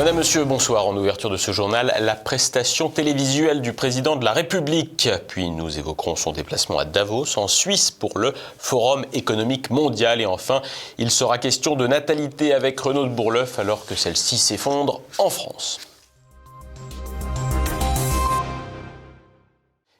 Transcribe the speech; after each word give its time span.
Madame, 0.00 0.16
Monsieur, 0.16 0.44
bonsoir. 0.44 0.86
En 0.86 0.96
ouverture 0.96 1.28
de 1.28 1.36
ce 1.36 1.52
journal, 1.52 1.94
la 2.00 2.14
prestation 2.14 2.88
télévisuelle 2.88 3.60
du 3.60 3.74
président 3.74 4.16
de 4.16 4.24
la 4.24 4.32
République. 4.32 5.10
Puis 5.28 5.50
nous 5.50 5.78
évoquerons 5.78 6.16
son 6.16 6.32
déplacement 6.32 6.78
à 6.78 6.86
Davos, 6.86 7.38
en 7.38 7.48
Suisse, 7.48 7.90
pour 7.90 8.18
le 8.18 8.32
Forum 8.56 9.04
économique 9.12 9.68
mondial. 9.68 10.22
Et 10.22 10.24
enfin, 10.24 10.62
il 10.96 11.10
sera 11.10 11.36
question 11.36 11.76
de 11.76 11.86
natalité 11.86 12.54
avec 12.54 12.80
Renaud 12.80 13.04
de 13.04 13.10
Bourleuf 13.10 13.58
alors 13.58 13.84
que 13.84 13.94
celle-ci 13.94 14.38
s'effondre 14.38 15.02
en 15.18 15.28
France. 15.28 15.78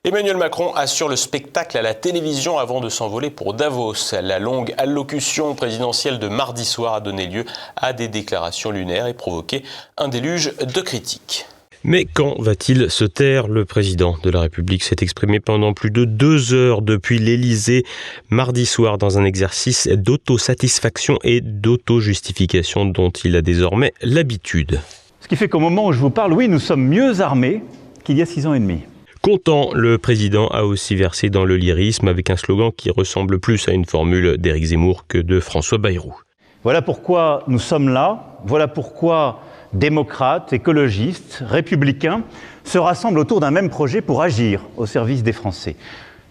Emmanuel 0.02 0.38
Macron 0.38 0.72
assure 0.74 1.10
le 1.10 1.16
spectacle 1.16 1.77
à 1.77 1.82
la 1.82 1.92
télévision 1.92 2.59
avant 2.59 2.80
de 2.80 2.88
s'envoler 2.88 3.28
pour 3.28 3.52
Davos. 3.52 4.14
La 4.23 4.38
longue 4.38 4.73
allocution 4.78 5.54
présidentielle 5.54 6.18
de 6.18 6.26
mardi 6.26 6.64
soir 6.64 6.95
a 6.95 7.00
donné 7.02 7.26
lieu 7.26 7.45
à 7.76 7.92
des 7.92 8.09
déclarations 8.09 8.70
lunaires 8.70 9.09
et 9.09 9.12
provoqué 9.12 9.62
un 9.98 10.09
déluge 10.09 10.56
de 10.56 10.80
critiques. 10.80 11.45
Mais 11.84 12.06
quand 12.06 12.40
va-t-il 12.40 12.90
se 12.90 13.04
taire? 13.04 13.46
Le 13.46 13.66
président 13.66 14.16
de 14.23 14.30
la 14.30 14.40
République 14.40 14.84
s'est 14.84 14.96
exprimé 15.02 15.38
pendant 15.38 15.74
plus 15.74 15.90
de 15.90 16.06
deux 16.06 16.54
heures 16.54 16.80
depuis 16.80 17.18
l'Élysée 17.18 17.84
mardi 18.30 18.64
soir 18.64 18.96
dans 18.96 19.18
un 19.18 19.26
exercice 19.26 19.87
d'autosatisfaction 19.87 21.18
et 21.24 21.42
d'auto-justification 21.42 22.87
dont 22.87 23.10
il 23.10 23.37
a 23.37 23.42
désormais 23.42 23.92
l'habitude. 24.01 24.80
Ce 25.20 25.28
qui 25.28 25.37
fait 25.37 25.51
qu'au 25.51 25.60
moment 25.60 25.88
où 25.88 25.92
je 25.92 26.01
vous 26.01 26.09
parle, 26.09 26.32
oui, 26.32 26.48
nous 26.48 26.59
sommes 26.59 26.87
mieux 26.88 27.20
armés 27.20 27.62
qu'il 28.02 28.16
y 28.16 28.23
a 28.23 28.26
six 28.26 28.46
ans 28.46 28.54
et 28.54 28.60
demi. 28.60 28.80
Content, 29.23 29.74
le 29.74 29.99
président 29.99 30.46
a 30.49 30.63
aussi 30.63 30.96
versé 30.96 31.29
dans 31.29 31.45
le 31.45 31.59
lyrisme 31.59 32.09
avec 32.09 32.30
un 32.30 32.37
slogan 32.37 32.73
qui 32.74 32.90
ressemble 32.90 33.38
plus 33.38 33.68
à 33.68 33.73
une 33.73 33.85
formule 33.85 34.38
d'Éric 34.38 34.65
Zemmour 34.65 35.07
que 35.07 35.18
de 35.18 35.40
François 35.40 35.77
Bayrou. 35.77 36.15
Voilà 36.62 36.80
pourquoi 36.80 37.45
nous 37.46 37.59
sommes 37.59 37.90
là, 37.90 38.38
voilà 38.46 38.66
pourquoi 38.66 39.43
démocrates, 39.74 40.54
écologistes, 40.54 41.45
républicains 41.46 42.23
se 42.65 42.79
rassemblent 42.79 43.18
autour 43.18 43.40
d'un 43.40 43.51
même 43.51 43.68
projet 43.68 44.01
pour 44.01 44.23
agir 44.23 44.62
au 44.79 44.87
service 44.87 45.23
des 45.23 45.34
Français. 45.34 45.77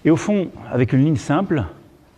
Et 0.04 0.10
au 0.10 0.18
fond, 0.18 0.50
avec 0.72 0.92
une 0.92 1.06
ligne 1.06 1.16
simple, 1.16 1.66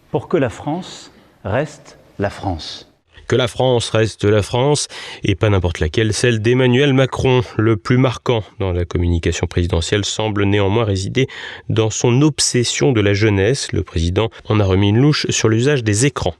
pour 0.09 0.29
que 0.29 0.37
la 0.37 0.49
France 0.49 1.11
reste 1.43 1.97
la 2.17 2.29
France 2.29 2.90
que 3.31 3.37
la 3.37 3.47
France 3.47 3.91
reste 3.91 4.25
la 4.25 4.41
France 4.41 4.89
et 5.23 5.35
pas 5.35 5.47
n'importe 5.47 5.79
laquelle, 5.79 6.11
celle 6.11 6.41
d'Emmanuel 6.41 6.91
Macron. 6.91 7.43
Le 7.55 7.77
plus 7.77 7.95
marquant 7.95 8.43
dans 8.59 8.73
la 8.73 8.83
communication 8.83 9.47
présidentielle 9.47 10.03
semble 10.03 10.43
néanmoins 10.43 10.83
résider 10.83 11.27
dans 11.69 11.89
son 11.89 12.23
obsession 12.23 12.91
de 12.91 12.99
la 12.99 13.13
jeunesse. 13.13 13.71
Le 13.71 13.83
président 13.83 14.29
en 14.49 14.59
a 14.59 14.65
remis 14.65 14.89
une 14.89 14.97
louche 14.97 15.27
sur 15.29 15.47
l'usage 15.47 15.81
des 15.81 16.05
écrans. 16.05 16.35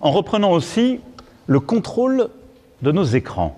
En 0.00 0.12
reprenant 0.12 0.52
aussi 0.52 1.00
le 1.48 1.58
contrôle 1.58 2.28
de 2.82 2.92
nos 2.92 3.02
écrans, 3.02 3.56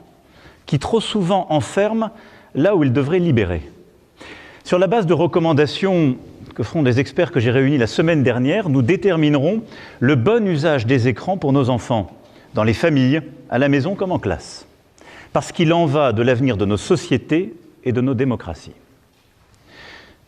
qui 0.64 0.79
trop 0.79 1.03
souvent 1.03 1.48
enferment 1.51 2.09
là 2.55 2.75
où 2.75 2.84
ils 2.84 2.92
devraient 2.95 3.19
libérer. 3.19 3.61
Sur 4.64 4.79
la 4.79 4.86
base 4.86 5.05
de 5.05 5.12
recommandations 5.12 6.17
que 6.55 6.62
feront 6.62 6.83
des 6.83 7.01
experts 7.01 7.33
que 7.33 7.41
j'ai 7.41 7.51
réunis 7.51 7.77
la 7.77 7.86
semaine 7.86 8.23
dernière, 8.23 8.70
nous 8.70 8.81
déterminerons 8.81 9.62
le 10.01 10.14
bon 10.14 10.48
usage 10.48 10.86
des 10.86 11.07
écrans 11.07 11.36
pour 11.36 11.53
nos 11.53 11.69
enfants 11.69 12.17
dans 12.55 12.64
les 12.64 12.75
familles, 12.75 13.22
à 13.50 13.58
la 13.58 13.69
maison 13.69 13.95
comme 13.95 14.12
en 14.12 14.19
classe, 14.19 14.67
parce 15.33 15.53
qu'il 15.53 15.72
en 15.72 15.86
va 15.86 16.12
de 16.12 16.22
l'avenir 16.22 16.56
de 16.56 16.64
nos 16.64 16.77
sociétés 16.77 17.55
et 17.84 17.92
de 17.92 18.00
nos 18.00 18.14
démocraties. 18.14 18.75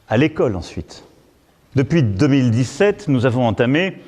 À 0.09 0.17
l'école 0.17 0.57
ensuite. 0.57 1.05
Depuis 1.75 2.03
2017, 2.03 3.09
nous 3.09 3.27
avons 3.27 3.47
entamé 3.47 3.99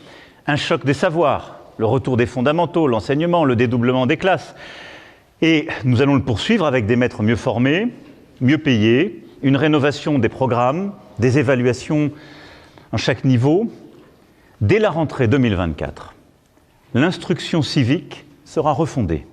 un 0.46 0.56
choc 0.56 0.84
des 0.84 0.94
savoirs, 0.94 1.58
le 1.78 1.86
retour 1.86 2.16
des 2.16 2.26
fondamentaux, 2.26 2.86
l'enseignement, 2.86 3.44
le 3.44 3.56
dédoublement 3.56 4.06
des 4.06 4.16
classes. 4.16 4.54
Et 5.42 5.68
nous 5.84 6.00
allons 6.00 6.14
le 6.14 6.22
poursuivre 6.22 6.66
avec 6.66 6.86
des 6.86 6.96
maîtres 6.96 7.22
mieux 7.22 7.36
formés, 7.36 7.88
mieux 8.40 8.58
payés, 8.58 9.24
une 9.42 9.56
rénovation 9.56 10.18
des 10.18 10.28
programmes, 10.28 10.92
des 11.18 11.38
évaluations 11.38 12.10
en 12.92 12.96
chaque 12.96 13.24
niveau, 13.24 13.70
dès 14.60 14.78
la 14.78 14.90
rentrée 14.90 15.28
2024 15.28 16.15
l'instruction 16.96 17.60
civique 17.60 18.24
sera 18.46 18.72
refondée. 18.72 19.26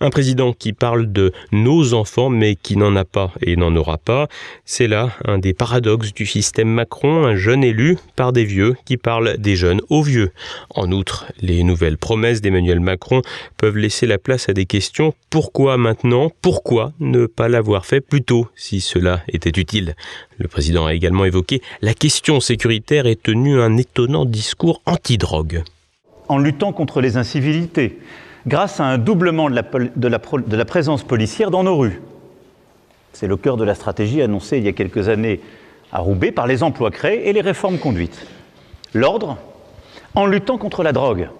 Un 0.00 0.10
président 0.10 0.52
qui 0.52 0.72
parle 0.72 1.10
de 1.10 1.32
nos 1.50 1.94
enfants 1.94 2.28
mais 2.28 2.54
qui 2.54 2.76
n'en 2.76 2.94
a 2.94 3.04
pas 3.04 3.32
et 3.42 3.56
n'en 3.56 3.74
aura 3.74 3.98
pas, 3.98 4.28
c'est 4.64 4.86
là 4.86 5.10
un 5.24 5.38
des 5.38 5.52
paradoxes 5.52 6.14
du 6.14 6.24
système 6.24 6.68
Macron, 6.68 7.24
un 7.24 7.34
jeune 7.34 7.64
élu 7.64 7.98
par 8.14 8.32
des 8.32 8.44
vieux 8.44 8.76
qui 8.84 8.96
parlent 8.96 9.38
des 9.38 9.56
jeunes 9.56 9.80
aux 9.88 10.02
vieux. 10.02 10.30
En 10.70 10.92
outre, 10.92 11.26
les 11.40 11.64
nouvelles 11.64 11.98
promesses 11.98 12.42
d'Emmanuel 12.42 12.78
Macron 12.78 13.22
peuvent 13.56 13.78
laisser 13.78 14.06
la 14.06 14.18
place 14.18 14.48
à 14.48 14.52
des 14.52 14.66
questions. 14.66 15.12
Pourquoi 15.30 15.78
maintenant? 15.78 16.30
Pourquoi 16.42 16.92
ne 17.00 17.26
pas 17.26 17.48
l'avoir 17.48 17.86
fait 17.86 18.00
plus 18.00 18.22
tôt 18.22 18.46
si 18.54 18.80
cela 18.80 19.22
était 19.26 19.58
utile? 19.58 19.96
Le 20.38 20.46
président 20.46 20.86
a 20.86 20.94
également 20.94 21.24
évoqué 21.24 21.60
la 21.82 21.94
question 21.94 22.38
sécuritaire 22.38 23.06
et 23.06 23.16
tenu 23.16 23.60
un 23.60 23.76
étonnant 23.76 24.26
discours 24.26 24.80
anti-drogue 24.86 25.64
en 26.30 26.38
luttant 26.38 26.72
contre 26.72 27.00
les 27.00 27.16
incivilités, 27.16 27.98
grâce 28.46 28.78
à 28.78 28.84
un 28.84 28.98
doublement 28.98 29.50
de 29.50 30.08
la, 30.08 30.64
présence 30.64 31.02
policière 31.02 31.50
dans 31.50 31.64
nos 31.64 31.76
rues. 31.76 32.00
C'est 33.12 33.26
le 33.26 33.36
cœur 33.36 33.56
de 33.56 33.64
la 33.64 33.74
stratégie 33.74 34.22
annoncée 34.22 34.58
il 34.58 34.64
y 34.64 34.68
a 34.68 34.72
quelques 34.72 35.08
années 35.08 35.40
à 35.90 35.98
Roubaix 35.98 36.30
par 36.30 36.46
les 36.46 36.62
emplois 36.62 36.92
créés 36.92 37.28
et 37.28 37.32
les 37.32 37.40
réformes 37.40 37.78
conduites. 37.78 38.28
L'ordre, 38.94 39.38
en 40.14 40.24
luttant 40.24 40.56
contre 40.56 40.84
la 40.84 40.92
drogue, 40.92 41.30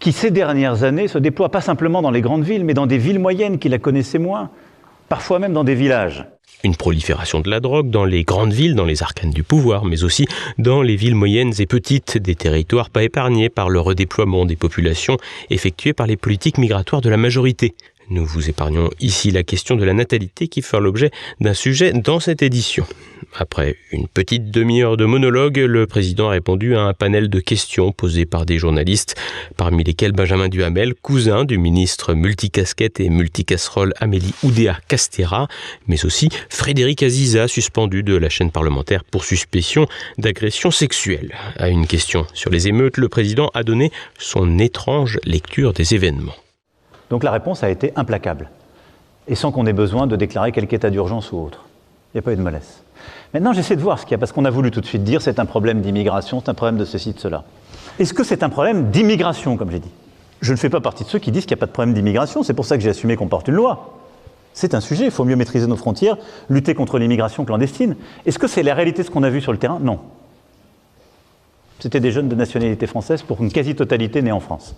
qui 0.00 0.10
ces 0.10 0.32
dernières 0.32 0.82
années 0.82 1.06
se 1.06 1.18
déploie 1.18 1.50
pas 1.50 1.60
simplement 1.60 2.02
dans 2.02 2.10
les 2.10 2.20
grandes 2.20 2.42
villes, 2.42 2.64
mais 2.64 2.74
dans 2.74 2.88
des 2.88 2.98
villes 2.98 3.20
moyennes 3.20 3.60
qui 3.60 3.68
la 3.68 3.78
connaissaient 3.78 4.18
moins, 4.18 4.50
parfois 5.08 5.38
même 5.38 5.52
dans 5.52 5.64
des 5.64 5.76
villages. 5.76 6.26
Une 6.64 6.74
prolifération 6.74 7.40
de 7.40 7.48
la 7.48 7.60
drogue 7.60 7.90
dans 7.90 8.04
les 8.04 8.24
grandes 8.24 8.52
villes, 8.52 8.74
dans 8.74 8.84
les 8.84 9.02
arcanes 9.02 9.30
du 9.30 9.44
pouvoir, 9.44 9.84
mais 9.84 10.02
aussi 10.02 10.26
dans 10.58 10.82
les 10.82 10.96
villes 10.96 11.14
moyennes 11.14 11.52
et 11.58 11.66
petites, 11.66 12.18
des 12.18 12.34
territoires 12.34 12.90
pas 12.90 13.04
épargnés 13.04 13.48
par 13.48 13.68
le 13.68 13.78
redéploiement 13.78 14.44
des 14.44 14.56
populations 14.56 15.16
effectué 15.50 15.92
par 15.92 16.08
les 16.08 16.16
politiques 16.16 16.58
migratoires 16.58 17.00
de 17.00 17.10
la 17.10 17.16
majorité. 17.16 17.74
Nous 18.10 18.24
vous 18.24 18.48
épargnons 18.48 18.88
ici 19.00 19.30
la 19.30 19.42
question 19.42 19.76
de 19.76 19.84
la 19.84 19.92
natalité 19.92 20.48
qui 20.48 20.62
fera 20.62 20.80
l'objet 20.80 21.10
d'un 21.40 21.52
sujet 21.52 21.92
dans 21.92 22.20
cette 22.20 22.42
édition. 22.42 22.86
Après 23.36 23.76
une 23.92 24.08
petite 24.08 24.50
demi-heure 24.50 24.96
de 24.96 25.04
monologue, 25.04 25.58
le 25.58 25.86
président 25.86 26.28
a 26.28 26.32
répondu 26.32 26.74
à 26.74 26.80
un 26.80 26.94
panel 26.94 27.28
de 27.28 27.40
questions 27.40 27.92
posées 27.92 28.24
par 28.24 28.46
des 28.46 28.56
journalistes, 28.56 29.14
parmi 29.58 29.84
lesquels 29.84 30.12
Benjamin 30.12 30.48
Duhamel, 30.48 30.94
cousin 30.94 31.44
du 31.44 31.58
ministre 31.58 32.14
multicasquette 32.14 33.00
et 33.00 33.10
multicasserole 33.10 33.92
Amélie 34.00 34.34
Oudéa 34.42 34.78
Castera, 34.88 35.46
mais 35.86 36.06
aussi 36.06 36.30
Frédéric 36.48 37.02
Aziza, 37.02 37.46
suspendu 37.46 38.02
de 38.02 38.16
la 38.16 38.30
chaîne 38.30 38.50
parlementaire 38.50 39.04
pour 39.04 39.24
suspicion 39.24 39.86
d'agression 40.16 40.70
sexuelle. 40.70 41.34
À 41.56 41.68
une 41.68 41.86
question 41.86 42.26
sur 42.32 42.50
les 42.50 42.68
émeutes, 42.68 42.96
le 42.96 43.10
président 43.10 43.50
a 43.52 43.62
donné 43.62 43.92
son 44.18 44.58
étrange 44.58 45.20
lecture 45.24 45.74
des 45.74 45.94
événements. 45.94 46.36
Donc 47.10 47.24
la 47.24 47.30
réponse 47.30 47.62
a 47.62 47.70
été 47.70 47.92
implacable, 47.96 48.50
et 49.26 49.34
sans 49.34 49.52
qu'on 49.52 49.66
ait 49.66 49.72
besoin 49.72 50.06
de 50.06 50.16
déclarer 50.16 50.52
quelque 50.52 50.74
état 50.74 50.90
d'urgence 50.90 51.32
ou 51.32 51.38
autre. 51.38 51.64
Il 52.12 52.16
n'y 52.16 52.20
a 52.20 52.22
pas 52.22 52.32
eu 52.32 52.36
de 52.36 52.42
malaise. 52.42 52.82
Maintenant, 53.34 53.52
j'essaie 53.52 53.76
de 53.76 53.82
voir 53.82 53.98
ce 53.98 54.04
qu'il 54.04 54.12
y 54.12 54.14
a, 54.14 54.18
parce 54.18 54.32
qu'on 54.32 54.44
a 54.44 54.50
voulu 54.50 54.70
tout 54.70 54.80
de 54.80 54.86
suite 54.86 55.04
dire 55.04 55.20
c'est 55.20 55.38
un 55.38 55.46
problème 55.46 55.80
d'immigration, 55.82 56.40
c'est 56.40 56.50
un 56.50 56.54
problème 56.54 56.78
de 56.78 56.84
ceci, 56.84 57.12
de 57.12 57.18
cela. 57.18 57.44
Est-ce 57.98 58.14
que 58.14 58.24
c'est 58.24 58.42
un 58.42 58.48
problème 58.48 58.90
d'immigration, 58.90 59.56
comme 59.56 59.70
j'ai 59.70 59.80
dit? 59.80 59.90
Je 60.40 60.52
ne 60.52 60.56
fais 60.56 60.70
pas 60.70 60.80
partie 60.80 61.04
de 61.04 61.08
ceux 61.08 61.18
qui 61.18 61.32
disent 61.32 61.44
qu'il 61.44 61.54
n'y 61.54 61.58
a 61.58 61.62
pas 61.62 61.66
de 61.66 61.72
problème 61.72 61.94
d'immigration, 61.94 62.42
c'est 62.42 62.54
pour 62.54 62.64
ça 62.64 62.76
que 62.76 62.82
j'ai 62.82 62.90
assumé 62.90 63.16
qu'on 63.16 63.28
porte 63.28 63.48
une 63.48 63.54
loi. 63.54 63.94
C'est 64.54 64.74
un 64.74 64.80
sujet, 64.80 65.04
il 65.04 65.10
faut 65.10 65.24
mieux 65.24 65.36
maîtriser 65.36 65.66
nos 65.66 65.76
frontières, 65.76 66.16
lutter 66.48 66.74
contre 66.74 66.98
l'immigration 66.98 67.44
clandestine. 67.44 67.96
Est-ce 68.24 68.38
que 68.38 68.46
c'est 68.46 68.62
la 68.62 68.74
réalité 68.74 69.02
de 69.02 69.06
ce 69.06 69.10
qu'on 69.10 69.22
a 69.22 69.30
vu 69.30 69.40
sur 69.40 69.52
le 69.52 69.58
terrain? 69.58 69.78
Non. 69.80 70.00
C'était 71.80 72.00
des 72.00 72.10
jeunes 72.10 72.28
de 72.28 72.34
nationalité 72.34 72.86
française 72.86 73.22
pour 73.22 73.40
une 73.42 73.52
quasi-totalité 73.52 74.22
nés 74.22 74.32
en 74.32 74.40
France. 74.40 74.74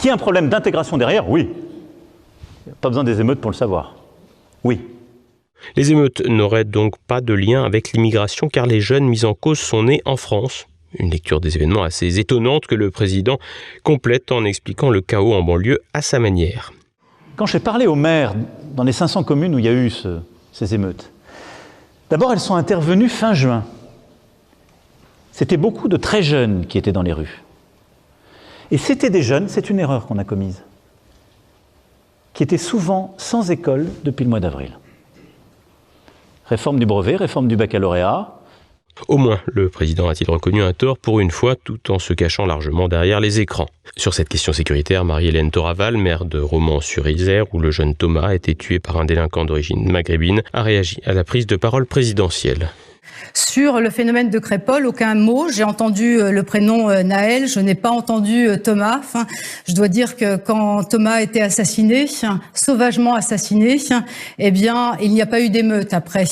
Qui 0.00 0.08
a 0.08 0.14
un 0.14 0.16
problème 0.16 0.48
d'intégration 0.48 0.96
derrière 0.96 1.28
Oui. 1.28 1.50
Pas 2.80 2.88
besoin 2.88 3.04
des 3.04 3.20
émeutes 3.20 3.40
pour 3.40 3.50
le 3.50 3.56
savoir. 3.56 3.96
Oui. 4.64 4.80
Les 5.76 5.92
émeutes 5.92 6.22
n'auraient 6.26 6.64
donc 6.64 6.94
pas 7.06 7.20
de 7.20 7.34
lien 7.34 7.64
avec 7.64 7.92
l'immigration 7.92 8.48
car 8.48 8.64
les 8.64 8.80
jeunes 8.80 9.04
mis 9.04 9.26
en 9.26 9.34
cause 9.34 9.58
sont 9.58 9.82
nés 9.82 10.00
en 10.06 10.16
France. 10.16 10.66
Une 10.98 11.10
lecture 11.10 11.40
des 11.40 11.56
événements 11.56 11.82
assez 11.82 12.18
étonnante 12.18 12.66
que 12.66 12.74
le 12.74 12.90
président 12.90 13.38
complète 13.82 14.32
en 14.32 14.46
expliquant 14.46 14.88
le 14.88 15.02
chaos 15.02 15.34
en 15.34 15.42
banlieue 15.42 15.80
à 15.92 16.00
sa 16.00 16.18
manière. 16.18 16.72
Quand 17.36 17.44
j'ai 17.44 17.60
parlé 17.60 17.86
aux 17.86 17.94
maires 17.94 18.34
dans 18.74 18.84
les 18.84 18.92
500 18.92 19.22
communes 19.22 19.54
où 19.54 19.58
il 19.58 19.66
y 19.66 19.68
a 19.68 19.72
eu 19.72 19.92
ces 20.52 20.74
émeutes, 20.74 21.10
d'abord 22.08 22.32
elles 22.32 22.40
sont 22.40 22.54
intervenues 22.54 23.10
fin 23.10 23.34
juin. 23.34 23.64
C'était 25.30 25.58
beaucoup 25.58 25.88
de 25.88 25.98
très 25.98 26.22
jeunes 26.22 26.64
qui 26.66 26.78
étaient 26.78 26.90
dans 26.90 27.02
les 27.02 27.12
rues. 27.12 27.39
Et 28.70 28.78
c'était 28.78 29.10
des 29.10 29.22
jeunes, 29.22 29.48
c'est 29.48 29.68
une 29.68 29.80
erreur 29.80 30.06
qu'on 30.06 30.18
a 30.18 30.24
commise, 30.24 30.62
qui 32.34 32.42
étaient 32.42 32.58
souvent 32.58 33.14
sans 33.18 33.50
école 33.50 33.88
depuis 34.04 34.24
le 34.24 34.30
mois 34.30 34.40
d'avril. 34.40 34.78
Réforme 36.46 36.78
du 36.78 36.86
brevet, 36.86 37.16
réforme 37.16 37.48
du 37.48 37.56
baccalauréat. 37.56 38.36
Au 39.08 39.16
moins, 39.16 39.40
le 39.46 39.68
président 39.68 40.08
a-t-il 40.08 40.30
reconnu 40.30 40.62
un 40.62 40.72
tort 40.72 40.98
pour 40.98 41.20
une 41.20 41.30
fois, 41.30 41.56
tout 41.56 41.90
en 41.90 41.98
se 41.98 42.12
cachant 42.12 42.46
largement 42.46 42.88
derrière 42.88 43.18
les 43.18 43.40
écrans. 43.40 43.68
Sur 43.96 44.14
cette 44.14 44.28
question 44.28 44.52
sécuritaire, 44.52 45.04
Marie-Hélène 45.04 45.50
Toraval, 45.50 45.96
maire 45.96 46.24
de 46.24 46.38
Romans-sur-Isère, 46.38 47.52
où 47.54 47.60
le 47.60 47.70
jeune 47.70 47.94
Thomas 47.94 48.28
a 48.28 48.34
été 48.34 48.54
tué 48.54 48.78
par 48.78 48.98
un 48.98 49.04
délinquant 49.04 49.44
d'origine 49.44 49.90
maghrébine, 49.90 50.42
a 50.52 50.62
réagi 50.62 51.00
à 51.06 51.12
la 51.12 51.24
prise 51.24 51.46
de 51.46 51.56
parole 51.56 51.86
présidentielle. 51.86 52.68
Sur 53.34 53.80
le 53.80 53.90
phénomène 53.90 54.30
de 54.30 54.38
Crépole, 54.38 54.86
aucun 54.86 55.14
mot. 55.14 55.48
J'ai 55.50 55.64
entendu 55.64 56.20
euh, 56.20 56.30
le 56.30 56.42
prénom 56.42 56.88
euh, 56.88 57.02
Naël, 57.02 57.48
je 57.48 57.60
n'ai 57.60 57.74
pas 57.74 57.90
entendu 57.90 58.48
euh, 58.48 58.56
Thomas. 58.56 59.00
Je 59.66 59.74
dois 59.74 59.88
dire 59.88 60.16
que 60.16 60.36
quand 60.36 60.84
Thomas 60.84 61.14
a 61.14 61.22
été 61.22 61.42
assassiné, 61.42 62.06
sauvagement 62.54 63.14
assassiné, 63.14 63.78
eh 64.38 64.50
bien, 64.50 64.96
il 65.00 65.12
n'y 65.12 65.22
a 65.22 65.26
pas 65.26 65.40
eu 65.40 65.50
d'émeute 65.50 65.92
après. 65.94 66.24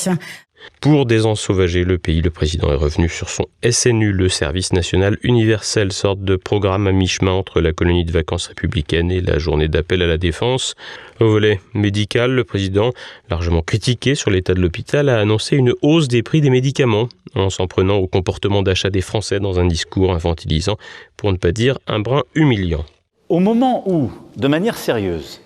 Pour 0.81 1.05
désensauvager 1.05 1.83
le 1.83 1.97
pays, 1.97 2.21
le 2.21 2.29
président 2.29 2.71
est 2.71 2.75
revenu 2.75 3.09
sur 3.09 3.29
son 3.29 3.47
SNU, 3.69 4.13
le 4.13 4.29
service 4.29 4.71
national 4.71 5.17
universel, 5.23 5.91
sorte 5.91 6.21
de 6.21 6.37
programme 6.37 6.87
à 6.87 6.93
mi-chemin 6.93 7.31
entre 7.31 7.59
la 7.59 7.73
colonie 7.73 8.05
de 8.05 8.11
vacances 8.11 8.47
républicaine 8.47 9.11
et 9.11 9.19
la 9.19 9.39
journée 9.39 9.67
d'appel 9.67 10.01
à 10.01 10.07
la 10.07 10.17
défense. 10.17 10.75
Au 11.19 11.27
volet 11.27 11.59
médical, 11.73 12.31
le 12.31 12.45
président, 12.45 12.93
largement 13.29 13.61
critiqué 13.61 14.15
sur 14.15 14.31
l'état 14.31 14.53
de 14.53 14.61
l'hôpital, 14.61 15.09
a 15.09 15.19
annoncé 15.19 15.57
une 15.57 15.73
hausse 15.81 16.07
des 16.07 16.23
prix 16.23 16.39
des 16.39 16.49
médicaments, 16.49 17.09
en 17.35 17.49
s'en 17.49 17.67
prenant 17.67 17.97
au 17.97 18.07
comportement 18.07 18.63
d'achat 18.63 18.89
des 18.89 19.01
Français 19.01 19.41
dans 19.41 19.59
un 19.59 19.65
discours 19.65 20.13
infantilisant, 20.13 20.77
pour 21.17 21.31
ne 21.31 21.37
pas 21.37 21.51
dire 21.51 21.77
un 21.87 21.99
brin 21.99 22.23
humiliant. 22.35 22.85
Au 23.27 23.39
moment 23.39 23.83
où, 23.85 24.11
de 24.37 24.47
manière 24.47 24.77
sérieuse, 24.77 25.41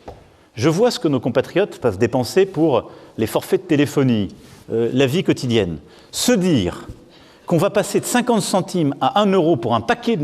je 0.55 0.69
vois 0.69 0.91
ce 0.91 0.99
que 0.99 1.07
nos 1.07 1.19
compatriotes 1.19 1.79
peuvent 1.79 1.97
dépenser 1.97 2.45
pour 2.45 2.91
les 3.17 3.27
forfaits 3.27 3.63
de 3.63 3.67
téléphonie, 3.67 4.29
euh, 4.71 4.89
la 4.93 5.05
vie 5.05 5.23
quotidienne. 5.23 5.77
Se 6.11 6.31
dire 6.31 6.87
qu'on 7.45 7.57
va 7.57 7.69
passer 7.69 7.99
de 7.99 8.05
50 8.05 8.41
centimes 8.41 8.95
à 9.01 9.21
1 9.21 9.31
euro 9.31 9.57
pour 9.57 9.75
un 9.75 9.81
paquet 9.81 10.15
de 10.15 10.23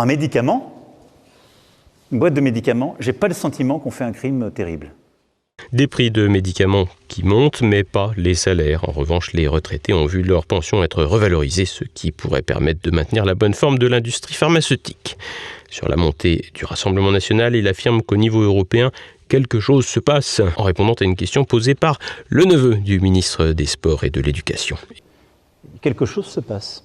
un 0.00 0.06
médicament, 0.06 0.72
une 2.12 2.18
boîte 2.18 2.34
de 2.34 2.40
médicaments, 2.40 2.96
j'ai 2.98 3.12
pas 3.12 3.28
le 3.28 3.34
sentiment 3.34 3.78
qu'on 3.78 3.90
fait 3.90 4.04
un 4.04 4.12
crime 4.12 4.50
terrible. 4.50 4.92
Des 5.72 5.86
prix 5.86 6.10
de 6.10 6.26
médicaments 6.26 6.88
qui 7.08 7.22
montent, 7.22 7.62
mais 7.62 7.84
pas 7.84 8.12
les 8.16 8.34
salaires. 8.34 8.88
En 8.88 8.92
revanche, 8.92 9.32
les 9.32 9.46
retraités 9.46 9.92
ont 9.92 10.06
vu 10.06 10.22
leur 10.22 10.46
pension 10.46 10.82
être 10.82 11.04
revalorisée, 11.04 11.64
ce 11.64 11.84
qui 11.84 12.10
pourrait 12.12 12.42
permettre 12.42 12.80
de 12.82 12.90
maintenir 12.90 13.24
la 13.24 13.34
bonne 13.34 13.54
forme 13.54 13.78
de 13.78 13.86
l'industrie 13.86 14.34
pharmaceutique. 14.34 15.16
Sur 15.70 15.88
la 15.88 15.96
montée 15.96 16.44
du 16.54 16.64
Rassemblement 16.64 17.12
national, 17.12 17.54
il 17.54 17.68
affirme 17.68 18.02
qu'au 18.02 18.16
niveau 18.16 18.42
européen, 18.42 18.90
quelque 19.28 19.60
chose 19.60 19.86
se 19.86 20.00
passe, 20.00 20.42
en 20.56 20.64
répondant 20.64 20.94
à 20.94 21.04
une 21.04 21.16
question 21.16 21.44
posée 21.44 21.76
par 21.76 21.98
le 22.28 22.44
neveu 22.44 22.74
du 22.74 23.00
ministre 23.00 23.46
des 23.46 23.66
Sports 23.66 24.04
et 24.04 24.10
de 24.10 24.20
l'Éducation. 24.20 24.76
Quelque 25.80 26.06
chose 26.06 26.26
se 26.26 26.40
passe. 26.40 26.84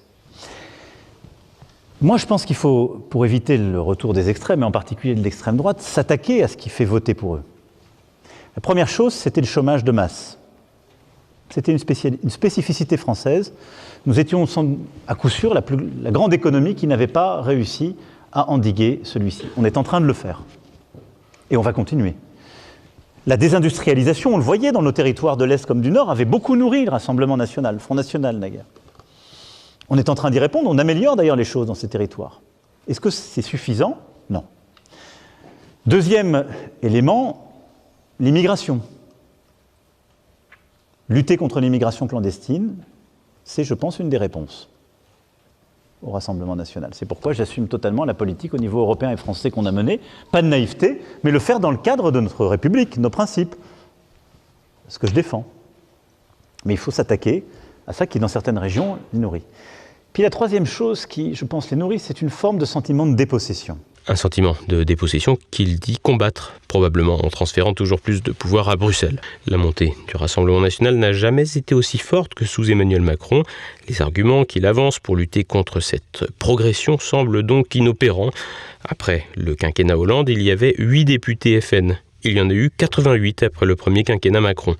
Moi, 2.00 2.18
je 2.18 2.26
pense 2.26 2.44
qu'il 2.44 2.56
faut, 2.56 3.06
pour 3.10 3.24
éviter 3.24 3.56
le 3.56 3.80
retour 3.80 4.12
des 4.12 4.28
extrêmes, 4.28 4.62
et 4.62 4.64
en 4.64 4.70
particulier 4.70 5.14
de 5.14 5.22
l'extrême 5.22 5.56
droite, 5.56 5.80
s'attaquer 5.80 6.42
à 6.42 6.48
ce 6.48 6.56
qui 6.56 6.68
fait 6.68 6.84
voter 6.84 7.14
pour 7.14 7.36
eux. 7.36 7.42
La 8.56 8.60
première 8.62 8.88
chose, 8.88 9.14
c'était 9.14 9.40
le 9.40 9.46
chômage 9.46 9.84
de 9.84 9.92
masse. 9.92 10.38
C'était 11.50 11.72
une, 11.72 11.78
spécificité 12.30 12.96
française. 12.96 13.52
Nous 14.06 14.18
étions 14.18 14.46
à 15.06 15.14
coup 15.14 15.28
sûr 15.28 15.54
la, 15.54 15.62
plus, 15.62 15.76
la 16.02 16.10
grande 16.10 16.34
économie 16.34 16.74
qui 16.74 16.86
n'avait 16.86 17.06
pas 17.06 17.40
réussi 17.40 17.94
à 18.32 18.50
endiguer 18.50 19.00
celui-ci. 19.04 19.46
On 19.56 19.64
est 19.64 19.76
en 19.76 19.82
train 19.82 20.00
de 20.00 20.06
le 20.06 20.12
faire. 20.12 20.42
Et 21.50 21.56
on 21.56 21.62
va 21.62 21.72
continuer. 21.72 22.14
La 23.26 23.36
désindustrialisation, 23.36 24.34
on 24.34 24.36
le 24.38 24.42
voyait 24.42 24.72
dans 24.72 24.82
nos 24.82 24.92
territoires 24.92 25.36
de 25.36 25.44
l'Est 25.44 25.66
comme 25.66 25.80
du 25.80 25.90
Nord, 25.90 26.10
avait 26.10 26.24
beaucoup 26.24 26.56
nourri 26.56 26.84
le 26.84 26.90
Rassemblement 26.90 27.36
national, 27.36 27.74
le 27.74 27.80
Front 27.80 27.94
national 27.94 28.38
naguère. 28.38 28.64
On 29.88 29.98
est 29.98 30.08
en 30.08 30.14
train 30.14 30.30
d'y 30.30 30.38
répondre, 30.38 30.68
on 30.68 30.78
améliore 30.78 31.16
d'ailleurs 31.16 31.36
les 31.36 31.44
choses 31.44 31.66
dans 31.66 31.74
ces 31.74 31.88
territoires. 31.88 32.40
Est-ce 32.88 33.00
que 33.00 33.10
c'est 33.10 33.42
suffisant? 33.42 33.98
Non. 34.30 34.44
Deuxième 35.86 36.44
élément, 36.82 37.45
l'immigration. 38.20 38.80
Lutter 41.08 41.36
contre 41.36 41.60
l'immigration 41.60 42.06
clandestine, 42.06 42.76
c'est, 43.44 43.64
je 43.64 43.74
pense, 43.74 43.98
une 43.98 44.08
des 44.08 44.18
réponses 44.18 44.68
au 46.02 46.10
Rassemblement 46.10 46.56
national. 46.56 46.90
C'est 46.94 47.06
pourquoi 47.06 47.32
j'assume 47.32 47.68
totalement 47.68 48.04
la 48.04 48.14
politique 48.14 48.54
au 48.54 48.58
niveau 48.58 48.80
européen 48.80 49.10
et 49.10 49.16
français 49.16 49.50
qu'on 49.50 49.66
a 49.66 49.72
menée. 49.72 50.00
Pas 50.30 50.42
de 50.42 50.48
naïveté, 50.48 51.00
mais 51.24 51.30
le 51.30 51.38
faire 51.38 51.60
dans 51.60 51.70
le 51.70 51.76
cadre 51.76 52.10
de 52.10 52.20
notre 52.20 52.44
République, 52.44 52.98
nos 52.98 53.10
principes. 53.10 53.54
Ce 54.88 54.98
que 54.98 55.06
je 55.06 55.14
défends. 55.14 55.44
Mais 56.64 56.74
il 56.74 56.78
faut 56.78 56.90
s'attaquer 56.90 57.44
à 57.86 57.92
ça 57.92 58.06
qui, 58.06 58.18
dans 58.18 58.28
certaines 58.28 58.58
régions, 58.58 58.98
les 59.12 59.18
nourrit. 59.18 59.44
Puis 60.12 60.22
la 60.22 60.30
troisième 60.30 60.66
chose 60.66 61.06
qui, 61.06 61.34
je 61.34 61.44
pense, 61.44 61.70
les 61.70 61.76
nourrit, 61.76 61.98
c'est 61.98 62.20
une 62.20 62.30
forme 62.30 62.58
de 62.58 62.64
sentiment 62.64 63.06
de 63.06 63.14
dépossession 63.14 63.78
un 64.08 64.16
sentiment 64.16 64.56
de 64.68 64.84
dépossession 64.84 65.38
qu'il 65.50 65.78
dit 65.78 65.98
combattre, 66.00 66.54
probablement 66.68 67.24
en 67.24 67.28
transférant 67.28 67.74
toujours 67.74 68.00
plus 68.00 68.22
de 68.22 68.32
pouvoir 68.32 68.68
à 68.68 68.76
Bruxelles. 68.76 69.20
La 69.46 69.56
montée 69.56 69.94
du 70.08 70.16
Rassemblement 70.16 70.60
national 70.60 70.96
n'a 70.96 71.12
jamais 71.12 71.56
été 71.56 71.74
aussi 71.74 71.98
forte 71.98 72.34
que 72.34 72.44
sous 72.44 72.70
Emmanuel 72.70 73.00
Macron. 73.00 73.42
Les 73.88 74.02
arguments 74.02 74.44
qu'il 74.44 74.66
avance 74.66 74.98
pour 74.98 75.16
lutter 75.16 75.44
contre 75.44 75.80
cette 75.80 76.24
progression 76.38 76.98
semblent 76.98 77.42
donc 77.42 77.74
inopérants. 77.74 78.30
Après 78.84 79.26
le 79.34 79.54
quinquennat 79.54 79.98
Hollande, 79.98 80.28
il 80.28 80.42
y 80.42 80.50
avait 80.50 80.74
8 80.78 81.04
députés 81.04 81.60
FN. 81.60 81.98
Il 82.22 82.32
y 82.32 82.40
en 82.40 82.50
a 82.50 82.54
eu 82.54 82.70
88 82.76 83.42
après 83.44 83.66
le 83.66 83.76
premier 83.76 84.04
quinquennat 84.04 84.40
Macron. 84.40 84.76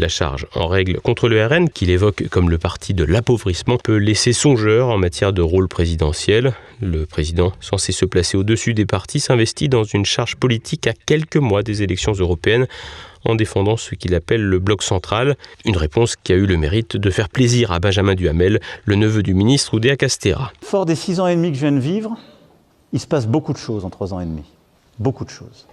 La 0.00 0.06
charge 0.06 0.46
en 0.54 0.68
règle 0.68 1.00
contre 1.00 1.28
le 1.28 1.44
RN, 1.44 1.68
qu'il 1.68 1.90
évoque 1.90 2.28
comme 2.28 2.50
le 2.50 2.58
parti 2.58 2.94
de 2.94 3.02
l'appauvrissement, 3.02 3.78
peut 3.78 3.96
laisser 3.96 4.32
songeur 4.32 4.90
en 4.90 4.96
matière 4.96 5.32
de 5.32 5.42
rôle 5.42 5.66
présidentiel. 5.66 6.54
Le 6.80 7.04
président, 7.04 7.52
censé 7.58 7.90
se 7.90 8.04
placer 8.04 8.36
au-dessus 8.36 8.74
des 8.74 8.86
partis, 8.86 9.18
s'investit 9.18 9.68
dans 9.68 9.82
une 9.82 10.04
charge 10.04 10.36
politique 10.36 10.86
à 10.86 10.92
quelques 10.92 11.36
mois 11.36 11.64
des 11.64 11.82
élections 11.82 12.12
européennes 12.12 12.68
en 13.24 13.34
défendant 13.34 13.76
ce 13.76 13.96
qu'il 13.96 14.14
appelle 14.14 14.44
le 14.44 14.60
bloc 14.60 14.84
central, 14.84 15.36
une 15.64 15.76
réponse 15.76 16.14
qui 16.14 16.32
a 16.32 16.36
eu 16.36 16.46
le 16.46 16.56
mérite 16.56 16.96
de 16.96 17.10
faire 17.10 17.28
plaisir 17.28 17.72
à 17.72 17.80
Benjamin 17.80 18.14
Duhamel, 18.14 18.60
le 18.84 18.94
neveu 18.94 19.24
du 19.24 19.34
ministre 19.34 19.74
Oudéa 19.74 19.96
Castera. 19.96 20.52
Fort 20.62 20.86
des 20.86 20.94
six 20.94 21.18
ans 21.18 21.26
et 21.26 21.34
demi 21.34 21.50
que 21.50 21.56
je 21.56 21.62
viens 21.62 21.72
de 21.72 21.80
vivre, 21.80 22.16
il 22.92 23.00
se 23.00 23.08
passe 23.08 23.26
beaucoup 23.26 23.52
de 23.52 23.58
choses 23.58 23.84
en 23.84 23.90
trois 23.90 24.14
ans 24.14 24.20
et 24.20 24.26
demi. 24.26 24.44
Beaucoup 25.00 25.24
de 25.24 25.30
choses 25.30 25.66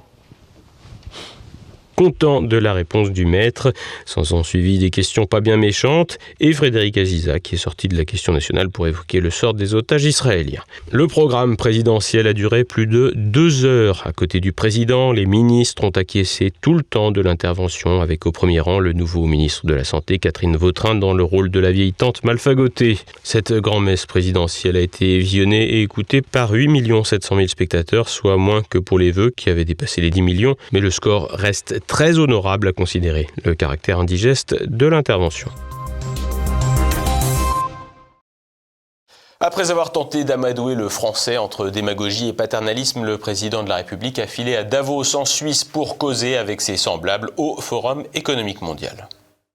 content 1.96 2.42
de 2.42 2.58
la 2.58 2.74
réponse 2.74 3.12
du 3.12 3.26
maître, 3.26 3.74
sans 4.06 4.34
en 4.34 4.44
suivi 4.44 4.80
des 4.80 4.90
questions 4.90 5.26
pas 5.26 5.42
bien 5.42 5.58
méchantes, 5.58 6.18
et 6.40 6.54
Frédéric 6.54 6.98
Aziza 6.98 7.40
qui 7.40 7.56
est 7.56 7.60
sorti 7.60 7.88
de 7.88 7.98
la 7.98 8.06
question 8.06 8.34
nationale 8.34 8.70
pour 8.70 8.88
évoquer 8.88 9.20
le 9.20 9.30
sort 9.30 9.54
des 9.54 9.74
otages 9.74 10.04
israéliens. 10.04 10.64
Le 10.92 11.08
programme 11.08 11.58
présidentiel 11.58 12.28
a 12.28 12.34
duré 12.34 12.64
plus 12.64 12.88
de 12.88 13.14
deux 13.16 13.66
heures. 13.66 14.04
À 14.06 14.12
côté 14.12 14.40
du 14.40 14.52
président, 14.52 15.12
les 15.12 15.26
ministres 15.26 15.84
ont 15.84 15.90
acquiescé 15.90 16.52
tout 16.62 16.74
le 16.74 16.84
temps 16.84 17.12
de 17.12 17.22
l'intervention, 17.22 18.02
avec 18.02 18.26
au 18.26 18.32
premier 18.32 18.60
rang 18.60 18.80
le 18.80 18.94
nouveau 18.94 19.26
ministre 19.26 19.66
de 19.66 19.74
la 19.74 19.84
Santé, 19.84 20.20
Catherine 20.20 20.58
Vautrin, 20.58 20.96
dans 20.96 21.14
le 21.14 21.24
rôle 21.24 21.50
de 21.50 21.60
la 21.60 21.72
vieille 21.72 21.94
tante 21.94 22.24
malfagotée. 22.24 22.98
Cette 23.24 23.54
grand-messe 23.54 24.06
présidentielle 24.06 24.76
a 24.76 24.82
été 24.82 25.18
visionnée 25.20 25.64
et 25.76 25.82
écoutée 25.82 26.22
par 26.22 26.52
8 26.52 26.66
700 27.04 27.36
000 27.36 27.48
spectateurs, 27.48 28.10
soit 28.10 28.38
moins 28.38 28.62
que 28.62 28.78
pour 28.78 29.00
les 29.00 29.12
vœux 29.12 29.32
qui 29.36 29.50
avaient 29.50 29.66
dépassé 29.66 30.02
les 30.02 30.10
10 30.10 30.22
millions, 30.22 30.56
mais 30.72 30.80
le 30.80 30.92
score 30.92 31.30
reste 31.32 31.85
très 31.88 32.20
honorable 32.20 32.68
à 32.68 32.74
considérer, 32.74 33.28
le 33.44 33.56
caractère 33.56 34.00
indigeste 34.00 34.56
de 34.64 34.86
l'intervention. 34.86 35.50
Après 39.42 39.70
avoir 39.70 39.92
tenté 39.92 40.24
d'amadouer 40.24 40.76
le 40.76 40.88
français 40.88 41.38
entre 41.38 41.70
démagogie 41.70 42.30
et 42.30 42.34
paternalisme, 42.34 43.04
le 43.04 43.18
président 43.18 43.64
de 43.64 43.70
la 43.70 43.76
République 43.76 44.18
a 44.18 44.28
filé 44.28 44.56
à 44.56 44.64
Davos 44.64 45.16
en 45.16 45.26
Suisse 45.26 45.66
pour 45.66 45.98
causer 45.98 46.38
avec 46.38 46.62
ses 46.62 46.78
semblables 46.78 47.32
au 47.36 47.60
Forum 47.60 48.06
économique 48.14 48.62
mondial. 48.62 49.10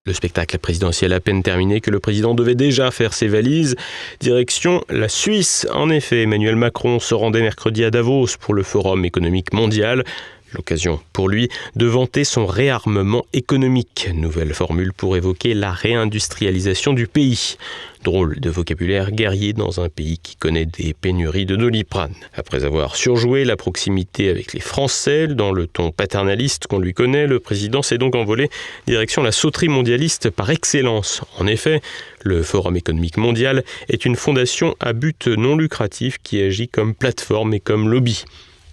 Le 0.06 0.12
spectacle 0.14 0.58
présidentiel 0.58 1.12
à 1.12 1.20
peine 1.20 1.42
terminé 1.42 1.80
que 1.80 1.90
le 1.90 2.00
président 2.00 2.34
devait 2.34 2.54
déjà 2.54 2.90
faire 2.90 3.12
ses 3.12 3.28
valises. 3.28 3.76
Direction 4.20 4.82
la 4.88 5.08
Suisse. 5.08 5.66
En 5.72 5.90
effet, 5.90 6.22
Emmanuel 6.22 6.56
Macron 6.56 7.00
se 7.00 7.14
rendait 7.14 7.42
mercredi 7.42 7.84
à 7.84 7.90
Davos 7.90 8.28
pour 8.38 8.54
le 8.54 8.62
Forum 8.62 9.04
économique 9.04 9.52
mondial. 9.52 10.04
L'occasion 10.52 11.00
pour 11.12 11.28
lui 11.28 11.49
de 11.76 11.87
vanter 11.87 12.25
son 12.25 12.45
réarmement 12.45 13.25
économique, 13.33 14.09
nouvelle 14.12 14.52
formule 14.52 14.92
pour 14.92 15.16
évoquer 15.16 15.54
la 15.54 15.71
réindustrialisation 15.71 16.92
du 16.92 17.07
pays. 17.07 17.57
Drôle 18.02 18.40
de 18.40 18.50
vocabulaire 18.50 19.12
guerrier 19.12 19.52
dans 19.52 19.80
un 19.80 19.88
pays 19.88 20.19
qui 20.19 20.35
connaît 20.35 20.64
des 20.64 20.95
pénuries 20.95 21.47
de 21.47 21.54
doliprane. 21.54 22.14
Après 22.35 22.64
avoir 22.64 22.97
surjoué 22.97 23.45
la 23.45 23.57
proximité 23.57 24.28
avec 24.28 24.52
les 24.52 24.61
Français 24.61 25.28
dans 25.28 25.52
le 25.52 25.66
ton 25.66 25.92
paternaliste 25.92 26.66
qu'on 26.66 26.78
lui 26.78 26.95
connaît, 26.95 27.26
le 27.26 27.38
président 27.38 27.83
s'est 27.83 27.99
donc 27.99 28.16
envolé 28.16 28.49
direction 28.87 29.23
la 29.23 29.33
sauterie 29.33 29.69
mondialiste 29.69 30.30
par 30.30 30.50
excellence. 30.50 31.21
En 31.38 31.47
effet, 31.47 31.80
le 32.23 32.42
Forum 32.42 32.76
économique 32.76 33.19
mondial 33.19 33.64
est 33.88 34.04
une 34.04 34.16
fondation 34.16 34.75
à 34.80 34.95
but 34.95 35.28
non 35.28 35.57
lucratif 35.57 36.16
qui 36.23 36.42
agit 36.42 36.69
comme 36.69 36.95
plateforme 36.95 37.54
et 37.54 37.61
comme 37.61 37.88
lobby. 37.88 38.25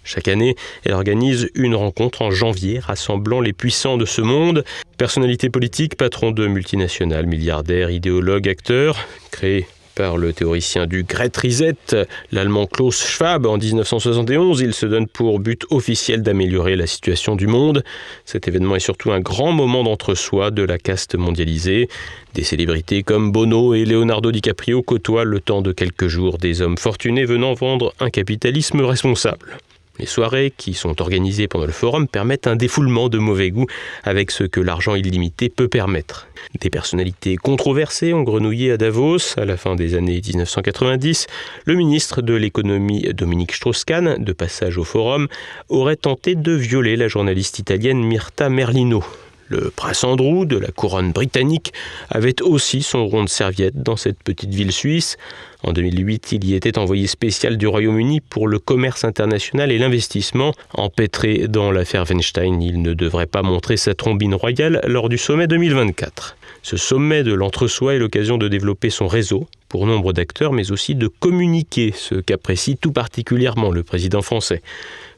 Chaque 0.07 0.29
année, 0.29 0.55
elle 0.85 0.93
organise 0.93 1.49
une 1.53 1.75
rencontre 1.75 2.21
en 2.21 2.31
janvier 2.31 2.79
rassemblant 2.79 3.41
les 3.41 3.51
puissants 3.51 3.97
de 3.97 4.05
ce 4.05 4.21
monde, 4.21 4.63
personnalités 4.97 5.49
politiques, 5.49 5.97
patrons 5.97 6.31
de 6.31 6.47
multinationales, 6.47 7.25
milliardaires, 7.25 7.91
idéologues, 7.91 8.47
acteurs, 8.47 8.95
créés 9.31 9.67
par 9.97 10.15
le 10.15 10.31
théoricien 10.31 10.85
du 10.85 11.03
Great 11.03 11.35
Reset, 11.35 12.05
l'allemand 12.31 12.67
Klaus 12.67 13.05
Schwab, 13.05 13.45
en 13.47 13.57
1971. 13.57 14.61
Il 14.61 14.73
se 14.73 14.85
donne 14.85 15.07
pour 15.07 15.39
but 15.39 15.65
officiel 15.71 16.21
d'améliorer 16.21 16.77
la 16.77 16.87
situation 16.87 17.35
du 17.35 17.47
monde. 17.47 17.83
Cet 18.23 18.47
événement 18.47 18.77
est 18.77 18.79
surtout 18.79 19.11
un 19.11 19.19
grand 19.19 19.51
moment 19.51 19.83
d'entre-soi 19.83 20.51
de 20.51 20.63
la 20.63 20.77
caste 20.77 21.15
mondialisée. 21.15 21.89
Des 22.33 22.43
célébrités 22.43 23.03
comme 23.03 23.33
Bono 23.33 23.73
et 23.73 23.83
Leonardo 23.83 24.31
DiCaprio 24.31 24.83
côtoient 24.83 25.25
le 25.25 25.41
temps 25.41 25.61
de 25.61 25.73
quelques 25.73 26.07
jours 26.07 26.37
des 26.37 26.61
hommes 26.61 26.77
fortunés 26.77 27.25
venant 27.25 27.55
vendre 27.55 27.93
un 27.99 28.09
capitalisme 28.09 28.81
responsable. 28.81 29.57
Les 29.99 30.05
soirées 30.05 30.53
qui 30.55 30.73
sont 30.73 31.01
organisées 31.01 31.47
pendant 31.47 31.65
le 31.65 31.71
forum 31.71 32.07
permettent 32.07 32.47
un 32.47 32.55
défoulement 32.55 33.09
de 33.09 33.17
mauvais 33.17 33.51
goût 33.51 33.67
avec 34.03 34.31
ce 34.31 34.43
que 34.43 34.59
l'argent 34.59 34.95
illimité 34.95 35.49
peut 35.49 35.67
permettre. 35.67 36.27
Des 36.61 36.69
personnalités 36.69 37.35
controversées 37.35 38.13
ont 38.13 38.23
grenouillé 38.23 38.71
à 38.71 38.77
Davos 38.77 39.37
à 39.37 39.45
la 39.45 39.57
fin 39.57 39.75
des 39.75 39.95
années 39.95 40.21
1990. 40.25 41.27
Le 41.65 41.75
ministre 41.75 42.21
de 42.21 42.33
l'économie 42.33 43.09
Dominique 43.13 43.53
Strauss-Kahn, 43.53 44.23
de 44.23 44.33
passage 44.33 44.77
au 44.77 44.83
forum, 44.83 45.27
aurait 45.69 45.95
tenté 45.95 46.35
de 46.35 46.51
violer 46.51 46.95
la 46.95 47.07
journaliste 47.07 47.59
italienne 47.59 48.03
Myrta 48.03 48.49
Merlino. 48.49 49.03
Le 49.49 49.71
prince 49.73 50.03
Andrew 50.03 50.45
de 50.45 50.57
la 50.57 50.67
couronne 50.67 51.13
britannique 51.13 51.71
avait 52.09 52.41
aussi 52.41 52.81
son 52.81 53.07
rond 53.07 53.23
de 53.23 53.29
serviette 53.29 53.81
dans 53.81 53.95
cette 53.95 54.21
petite 54.21 54.53
ville 54.53 54.73
suisse. 54.73 55.17
En 55.63 55.71
2008, 55.71 56.33
il 56.33 56.45
y 56.45 56.53
était 56.53 56.77
envoyé 56.77 57.07
spécial 57.07 57.57
du 57.57 57.65
Royaume-Uni 57.65 58.19
pour 58.19 58.47
le 58.47 58.59
commerce 58.59 59.05
international 59.05 59.71
et 59.71 59.77
l'investissement. 59.77 60.53
Empêtré 60.73 61.47
dans 61.47 61.71
l'affaire 61.71 62.03
Weinstein, 62.09 62.61
il 62.61 62.81
ne 62.81 62.93
devrait 62.93 63.25
pas 63.25 63.41
montrer 63.41 63.77
sa 63.77 63.95
trombine 63.95 64.35
royale 64.35 64.81
lors 64.85 65.07
du 65.07 65.17
sommet 65.17 65.47
2024. 65.47 66.35
Ce 66.61 66.75
sommet 66.75 67.23
de 67.23 67.33
l'entre-soi 67.33 67.95
est 67.95 67.99
l'occasion 67.99 68.37
de 68.37 68.49
développer 68.49 68.89
son 68.89 69.07
réseau 69.07 69.47
pour 69.69 69.85
nombre 69.85 70.13
d'acteurs, 70.13 70.53
mais 70.53 70.71
aussi 70.71 70.95
de 70.95 71.07
communiquer, 71.07 71.93
ce 71.95 72.15
qu'apprécie 72.15 72.77
tout 72.77 72.91
particulièrement 72.91 73.71
le 73.71 73.83
président 73.83 74.21
français. 74.21 74.61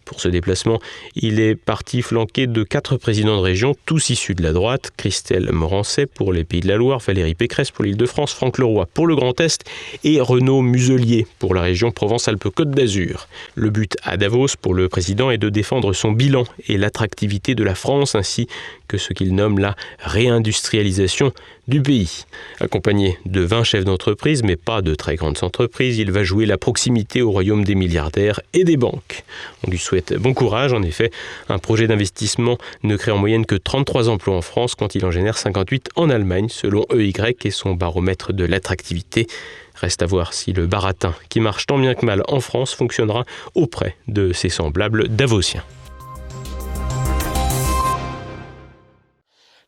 Pour 0.06 0.20
ce 0.20 0.28
déplacement, 0.28 0.80
il 1.16 1.40
est 1.40 1.56
parti 1.56 2.02
flanqué 2.02 2.48
de 2.48 2.64
quatre 2.64 2.98
présidents 2.98 3.38
de 3.38 3.42
région, 3.42 3.76
tous 3.86 4.10
issus 4.10 4.36
de 4.36 4.44
la 4.44 4.54
droite, 4.54 4.92
Christelle 4.98 5.52
Morancet 5.52 6.06
pour 6.06 6.34
les 6.34 6.44
Pays 6.44 6.62
de 6.62 6.68
la 6.68 6.78
Loire, 6.78 7.00
Valérie 7.00 7.36
Pécresse 7.36 7.72
pour 7.72 7.84
l'Île-de-France, 7.84 8.34
Franck 8.34 8.58
Leroy 8.58 8.88
pour 8.94 9.08
le 9.08 9.16
Grand 9.16 9.40
Est 9.40 9.64
et 10.04 10.20
Renaud 10.22 10.62
Muselier 10.62 11.28
pour 11.38 11.54
la 11.54 11.62
région 11.62 11.92
Provence-Alpes-Côte 11.92 12.72
d'Azur. 12.72 13.28
Le 13.56 13.70
but 13.70 13.98
à 14.04 14.18
Davos 14.18 14.56
pour 14.62 14.74
le 14.74 14.90
président 14.90 15.32
est 15.32 15.38
de 15.38 15.50
défendre 15.50 15.94
son 15.94 16.12
bilan 16.12 16.46
et 16.68 16.78
l'attractivité 16.78 17.56
de 17.56 17.64
la 17.64 17.76
France 17.76 18.16
ainsi 18.16 18.48
que 18.88 18.98
ce 18.98 19.14
qu'il 19.14 19.36
nomme 19.36 19.60
la 19.60 19.76
réindustrialisation 20.00 21.34
du 21.70 21.82
pays. 21.82 22.26
Accompagné 22.60 23.18
de 23.26 23.42
20 23.42 23.64
chefs 23.64 23.86
d'entreprise, 23.86 24.44
mais 24.44 24.56
pas 24.56 24.82
de 24.82 24.96
très 24.96 25.16
grandes 25.16 25.38
entreprises, 25.44 26.00
il 26.00 26.12
va 26.12 26.24
jouer 26.24 26.46
la 26.46 26.58
proximité 26.58 27.22
au 27.22 27.32
royaume 27.32 27.64
des 27.64 27.76
milliardaires 27.76 28.42
et 28.54 28.64
des 28.64 28.76
banques. 28.76 29.24
On 29.66 29.72
lui 29.72 29.78
souhaite 29.78 30.14
bon 30.16 30.34
courage, 30.34 30.74
en 30.74 30.82
effet, 30.82 31.12
un 31.48 31.60
projet 31.60 31.88
d'investissement 31.88 32.58
ne 32.84 32.98
crée 32.98 33.12
en 33.12 33.18
moyenne 33.18 33.46
que 33.46 33.56
33 33.56 34.10
emplois 34.10 34.36
en 34.36 34.42
France 34.42 34.76
quand 34.76 34.96
il 34.96 35.06
en 35.06 35.12
génère 35.12 35.38
58 35.38 35.90
en 35.96 36.10
Allemagne, 36.10 36.50
selon 36.50 36.86
EY 36.94 37.14
et 37.46 37.52
son 37.52 37.76
baromètre 37.76 38.34
de 38.34 38.46
l'attractivité. 38.46 39.28
Reste 39.76 40.02
à 40.02 40.08
voir 40.08 40.34
si 40.34 40.52
le 40.52 40.68
baratin, 40.68 41.14
qui 41.30 41.40
marche 41.40 41.68
tant 41.68 41.78
bien 41.78 41.94
que 41.94 42.06
mal 42.06 42.24
en 42.28 42.42
France, 42.42 42.74
fonctionnera 42.74 43.26
auprès 43.56 43.96
de 44.08 44.34
ses 44.34 44.50
semblables 44.50 45.08
davosiens. 45.08 45.64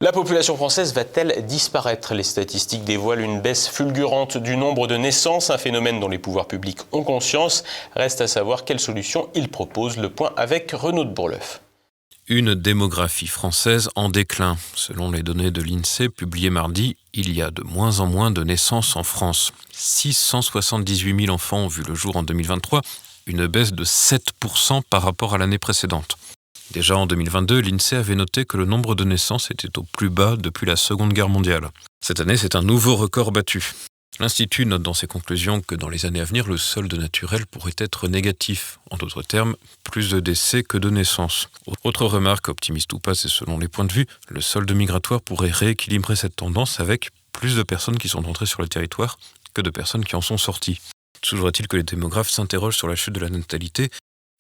La 0.02 0.12
population 0.12 0.56
française 0.56 0.96
va-t-elle 0.96 1.46
disparaître? 1.46 2.16
Les 2.16 2.24
statistiques 2.24 2.84
dévoilent 2.84 3.22
une 3.22 3.40
baisse 3.40 3.68
fulgurante 3.68 4.36
du 4.36 4.58
nombre 4.58 4.88
de 4.88 4.98
naissances, 4.98 5.52
un 5.52 5.60
phénomène 5.60 6.00
dont 6.00 6.08
les 6.08 6.18
pouvoirs 6.18 6.48
publics 6.48 6.80
ont 6.92 7.04
conscience. 7.04 7.64
Reste 7.96 8.20
à 8.20 8.28
savoir 8.28 8.66
quelles 8.66 8.80
solutions 8.80 9.30
ils 9.36 9.48
proposent. 9.48 9.98
Le 9.98 10.10
point 10.10 10.34
avec 10.38 10.72
Renaud 10.72 11.06
de 11.06 11.14
Bourleuf. 11.14 11.62
Une 12.28 12.56
démographie 12.56 13.28
française 13.28 13.92
en 13.96 14.10
déclin. 14.10 14.58
Selon 14.74 15.12
les 15.12 15.22
données 15.22 15.52
de 15.52 15.62
l'INSEE 15.62 16.10
publiées 16.10 16.50
mardi, 16.50 16.98
il 17.14 17.32
y 17.32 17.44
a 17.44 17.52
de 17.52 17.62
moins 17.62 18.00
en 18.00 18.08
moins 18.08 18.32
de 18.32 18.44
naissances 18.44 18.96
en 18.96 19.04
France. 19.04 19.52
678 19.72 21.26
000 21.26 21.32
enfants 21.32 21.60
ont 21.60 21.68
vu 21.68 21.84
le 21.88 21.94
jour 21.94 22.16
en 22.16 22.24
2023, 22.24 22.82
une 23.28 23.46
baisse 23.46 23.74
de 23.74 23.86
7% 23.86 24.82
par 24.90 25.04
rapport 25.04 25.36
à 25.36 25.38
l'année 25.38 25.60
précédente. 25.60 26.18
Déjà 26.74 26.96
en 26.96 27.06
2022, 27.06 27.60
l'INSEE 27.60 27.98
avait 27.98 28.16
noté 28.16 28.46
que 28.46 28.56
le 28.56 28.64
nombre 28.64 28.96
de 28.96 29.04
naissances 29.04 29.52
était 29.52 29.78
au 29.78 29.84
plus 29.84 30.10
bas 30.10 30.38
depuis 30.38 30.66
la 30.66 30.78
Seconde 30.78 31.12
Guerre 31.12 31.28
mondiale. 31.28 31.70
Cette 32.00 32.22
année, 32.22 32.38
c'est 32.38 32.56
un 32.56 32.62
nouveau 32.62 32.96
record 32.96 33.34
battu. 33.34 33.74
L'Institut 34.22 34.66
note 34.66 34.82
dans 34.82 34.94
ses 34.94 35.08
conclusions 35.08 35.60
que 35.60 35.76
dans 35.76 35.90
les 35.90 36.06
années 36.06 36.22
à 36.22 36.24
venir, 36.24 36.48
le 36.48 36.56
solde 36.56 36.94
naturel 36.94 37.46
pourrait 37.46 37.76
être 37.78 38.08
négatif. 38.08 38.80
En 38.90 38.96
d'autres 38.96 39.22
termes, 39.22 39.58
plus 39.84 40.12
de 40.12 40.22
décès 40.22 40.64
que 40.64 40.78
de 40.78 40.90
naissances. 40.90 41.50
Autre 41.84 42.06
remarque, 42.06 42.48
optimiste 42.48 42.94
ou 42.94 43.00
pas, 43.00 43.16
c'est 43.16 43.28
selon 43.28 43.60
les 43.60 43.68
points 43.68 43.86
de 43.86 43.94
vue, 43.94 44.08
le 44.30 44.40
solde 44.40 44.72
migratoire 44.72 45.22
pourrait 45.22 45.52
rééquilibrer 45.52 46.16
cette 46.16 46.38
tendance 46.38 46.80
avec 46.80 47.10
plus 47.34 47.58
de 47.58 47.64
personnes 47.64 47.98
qui 47.98 48.08
sont 48.08 48.26
entrées 48.30 48.46
sur 48.46 48.62
le 48.62 48.70
territoire 48.70 49.18
que 49.54 49.62
de 49.62 49.70
personnes 49.70 50.06
qui 50.06 50.16
en 50.16 50.22
sont 50.22 50.38
sorties. 50.38 50.80
Toujours 51.22 51.50
est-il 51.50 51.68
que 51.68 51.76
les 51.76 51.84
démographes 51.84 52.30
s'interrogent 52.30 52.78
sur 52.78 52.88
la 52.88 52.96
chute 52.96 53.14
de 53.14 53.20
la 53.20 53.30
natalité 53.30 53.90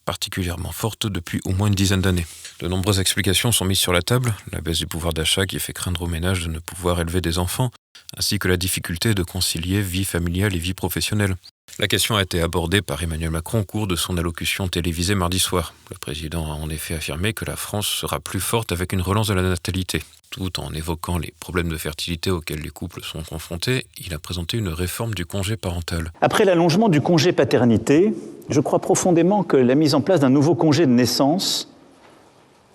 particulièrement 0.06 0.72
forte 0.72 1.08
depuis 1.08 1.42
au 1.46 1.52
moins 1.52 1.68
une 1.68 1.76
dizaine 1.76 2.02
d'années. 2.02 2.26
De 2.60 2.68
nombreuses 2.68 3.00
explications 3.00 3.52
sont 3.52 3.66
mises 3.66 3.80
sur 3.80 3.94
la 3.94 4.02
table, 4.02 4.36
la 4.52 4.62
baisse 4.62 4.78
du 4.78 4.88
pouvoir 4.88 5.14
d'achat 5.14 5.46
qui 5.46 5.60
fait 5.60 5.74
craindre 5.74 6.04
aux 6.04 6.08
ménages 6.08 6.44
de 6.44 6.52
ne 6.52 6.60
pouvoir 6.60 7.00
élever 7.02 7.22
des 7.22 7.40
enfants, 7.40 7.72
ainsi 8.18 8.40
que 8.40 8.48
la 8.48 8.58
difficulté 8.58 9.14
de 9.14 9.24
concilier 9.24 9.82
vie 9.82 10.06
familiale 10.06 10.56
et 10.56 10.60
vie 10.60 10.74
professionnelle. 10.74 11.36
La 11.80 11.88
question 11.88 12.18
a 12.18 12.22
été 12.22 12.42
abordée 12.42 12.82
par 12.82 13.02
Emmanuel 13.02 13.32
Macron 13.32 13.62
au 13.62 13.64
cours 13.64 13.88
de 13.88 13.96
son 13.96 14.18
allocution 14.18 14.68
télévisée 14.68 15.16
mardi 15.16 15.40
soir. 15.40 15.74
Le 15.90 15.98
président 15.98 16.52
a 16.52 16.56
en 16.56 16.70
effet 16.70 16.96
affirmé 16.96 17.34
que 17.34 17.46
la 17.46 17.56
France 17.56 17.88
sera 17.88 18.20
plus 18.20 18.42
forte 18.42 18.72
avec 18.72 18.92
une 18.94 19.02
relance 19.02 19.28
de 19.28 19.34
la 19.34 19.42
natalité. 19.42 20.04
Tout 20.30 20.60
en 20.60 20.74
évoquant 20.74 21.18
les 21.18 21.34
problèmes 21.40 21.70
de 21.70 21.78
fertilité 21.78 22.30
auxquels 22.30 22.60
les 22.60 22.70
couples 22.70 23.02
sont 23.04 23.24
confrontés, 23.24 23.88
il 23.98 24.14
a 24.14 24.20
présenté 24.20 24.58
une 24.58 24.70
réforme 24.70 25.14
du 25.14 25.26
congé 25.26 25.58
parental. 25.58 26.12
Après 26.22 26.46
l'allongement 26.46 26.90
du 26.90 27.02
congé 27.02 27.32
paternité, 27.32 28.14
je 28.52 28.60
crois 28.60 28.80
profondément 28.80 29.44
que 29.44 29.58
la 29.58 29.76
mise 29.76 29.96
en 29.96 30.02
place 30.02 30.20
d'un 30.20 30.30
nouveau 30.30 30.56
congé 30.56 30.86
de 30.86 30.92
naissance 30.92 31.70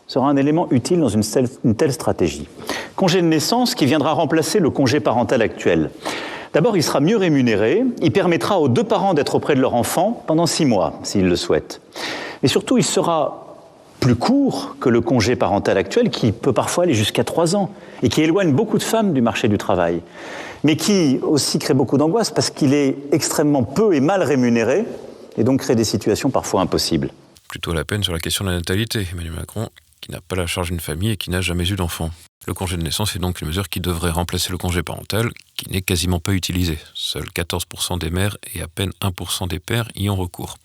sera 0.06 0.28
un 0.28 0.36
élément 0.36 0.68
utile 0.70 1.00
dans 1.00 1.08
une 1.08 1.22
telle, 1.74 1.92
stratégie. 1.92 2.48
Congé 2.96 3.20
de 3.20 3.26
naissance 3.26 3.74
qui 3.74 3.86
viendra 3.86 4.12
remplacer 4.12 4.58
le 4.58 4.70
congé 4.70 5.00
parental 5.00 5.42
actuel. 5.42 5.90
D'abord, 6.54 6.76
il 6.76 6.82
sera 6.82 7.00
mieux 7.00 7.16
rémunéré, 7.16 7.84
il 8.00 8.12
permettra 8.12 8.58
aux 8.60 8.68
deux 8.68 8.84
parents 8.84 9.12
d'être 9.12 9.34
auprès 9.34 9.54
de 9.54 9.60
leur 9.60 9.74
enfant 9.74 10.22
pendant 10.26 10.46
six 10.46 10.64
mois, 10.64 10.94
s'ils 11.02 11.28
le 11.28 11.36
souhaitent. 11.36 11.82
Mais 12.42 12.48
surtout, 12.48 12.78
il 12.78 12.84
sera 12.84 13.56
plus 14.00 14.14
court 14.14 14.76
que 14.80 14.88
le 14.88 15.00
congé 15.00 15.36
parental 15.36 15.76
actuel, 15.76 16.08
qui 16.08 16.32
peut 16.32 16.52
parfois 16.52 16.84
aller 16.84 16.94
jusqu'à 16.94 17.24
trois 17.24 17.56
ans, 17.56 17.70
et 18.02 18.08
qui 18.08 18.22
éloigne 18.22 18.52
beaucoup 18.52 18.78
de 18.78 18.82
femmes 18.82 19.12
du 19.12 19.20
marché 19.20 19.48
du 19.48 19.58
travail, 19.58 20.00
mais 20.64 20.76
qui 20.76 21.18
aussi 21.22 21.58
crée 21.58 21.74
beaucoup 21.74 21.98
d'angoisse 21.98 22.30
parce 22.30 22.48
qu'il 22.48 22.72
est 22.72 22.96
extrêmement 23.12 23.64
peu 23.64 23.94
et 23.94 24.00
mal 24.00 24.22
rémunéré, 24.22 24.84
et 25.36 25.44
donc 25.44 25.60
crée 25.60 25.76
des 25.76 25.84
situations 25.84 26.30
parfois 26.30 26.60
impossibles. 26.60 27.10
Plutôt 27.48 27.72
la 27.72 27.84
peine 27.84 28.02
sur 28.02 28.12
la 28.12 28.18
question 28.18 28.44
de 28.44 28.50
la 28.50 28.56
natalité. 28.56 29.06
Emmanuel 29.12 29.34
Macron, 29.34 29.68
qui 30.00 30.10
n'a 30.10 30.20
pas 30.20 30.36
la 30.36 30.46
charge 30.46 30.70
d'une 30.70 30.80
famille 30.80 31.10
et 31.10 31.16
qui 31.16 31.30
n'a 31.30 31.40
jamais 31.40 31.68
eu 31.68 31.76
d'enfant. 31.76 32.10
Le 32.46 32.54
congé 32.54 32.76
de 32.76 32.82
naissance 32.82 33.16
est 33.16 33.18
donc 33.18 33.40
une 33.40 33.48
mesure 33.48 33.68
qui 33.68 33.80
devrait 33.80 34.10
remplacer 34.10 34.50
le 34.52 34.58
congé 34.58 34.82
parental, 34.82 35.30
qui 35.56 35.68
n'est 35.70 35.82
quasiment 35.82 36.20
pas 36.20 36.32
utilisé. 36.32 36.78
Seuls 36.94 37.28
14% 37.34 37.98
des 37.98 38.10
mères 38.10 38.36
et 38.54 38.62
à 38.62 38.68
peine 38.68 38.92
1% 39.00 39.48
des 39.48 39.58
pères 39.58 39.88
y 39.96 40.08
ont 40.08 40.16
recours. 40.16 40.58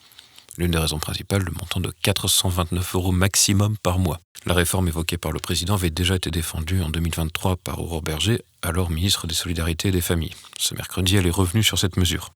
L'une 0.58 0.72
des 0.72 0.78
raisons 0.78 1.00
principales, 1.00 1.42
le 1.42 1.52
montant 1.52 1.80
de 1.80 1.92
429 2.04 2.96
euros 2.96 3.12
maximum 3.12 3.78
par 3.82 3.98
mois. 3.98 4.20
La 4.46 4.54
réforme 4.54 4.88
évoquée 4.88 5.18
par 5.18 5.32
le 5.32 5.40
président 5.40 5.76
avait 5.76 5.90
déjà 5.90 6.16
été 6.16 6.30
défendue 6.30 6.82
en 6.82 6.90
2023 6.90 7.56
par 7.58 7.80
Aurore 7.80 8.02
Berger, 8.02 8.42
alors 8.62 8.92
ministre 8.92 9.28
des 9.28 9.34
Solidarités 9.34 9.90
et 9.90 9.92
des 9.92 10.02
Familles. 10.02 10.36
Ce 10.60 10.76
mercredi, 10.76 11.16
elle 11.16 11.28
est 11.28 11.32
revenue 11.32 11.64
sur 11.64 11.80
cette 11.80 11.98
mesure. 11.98 12.32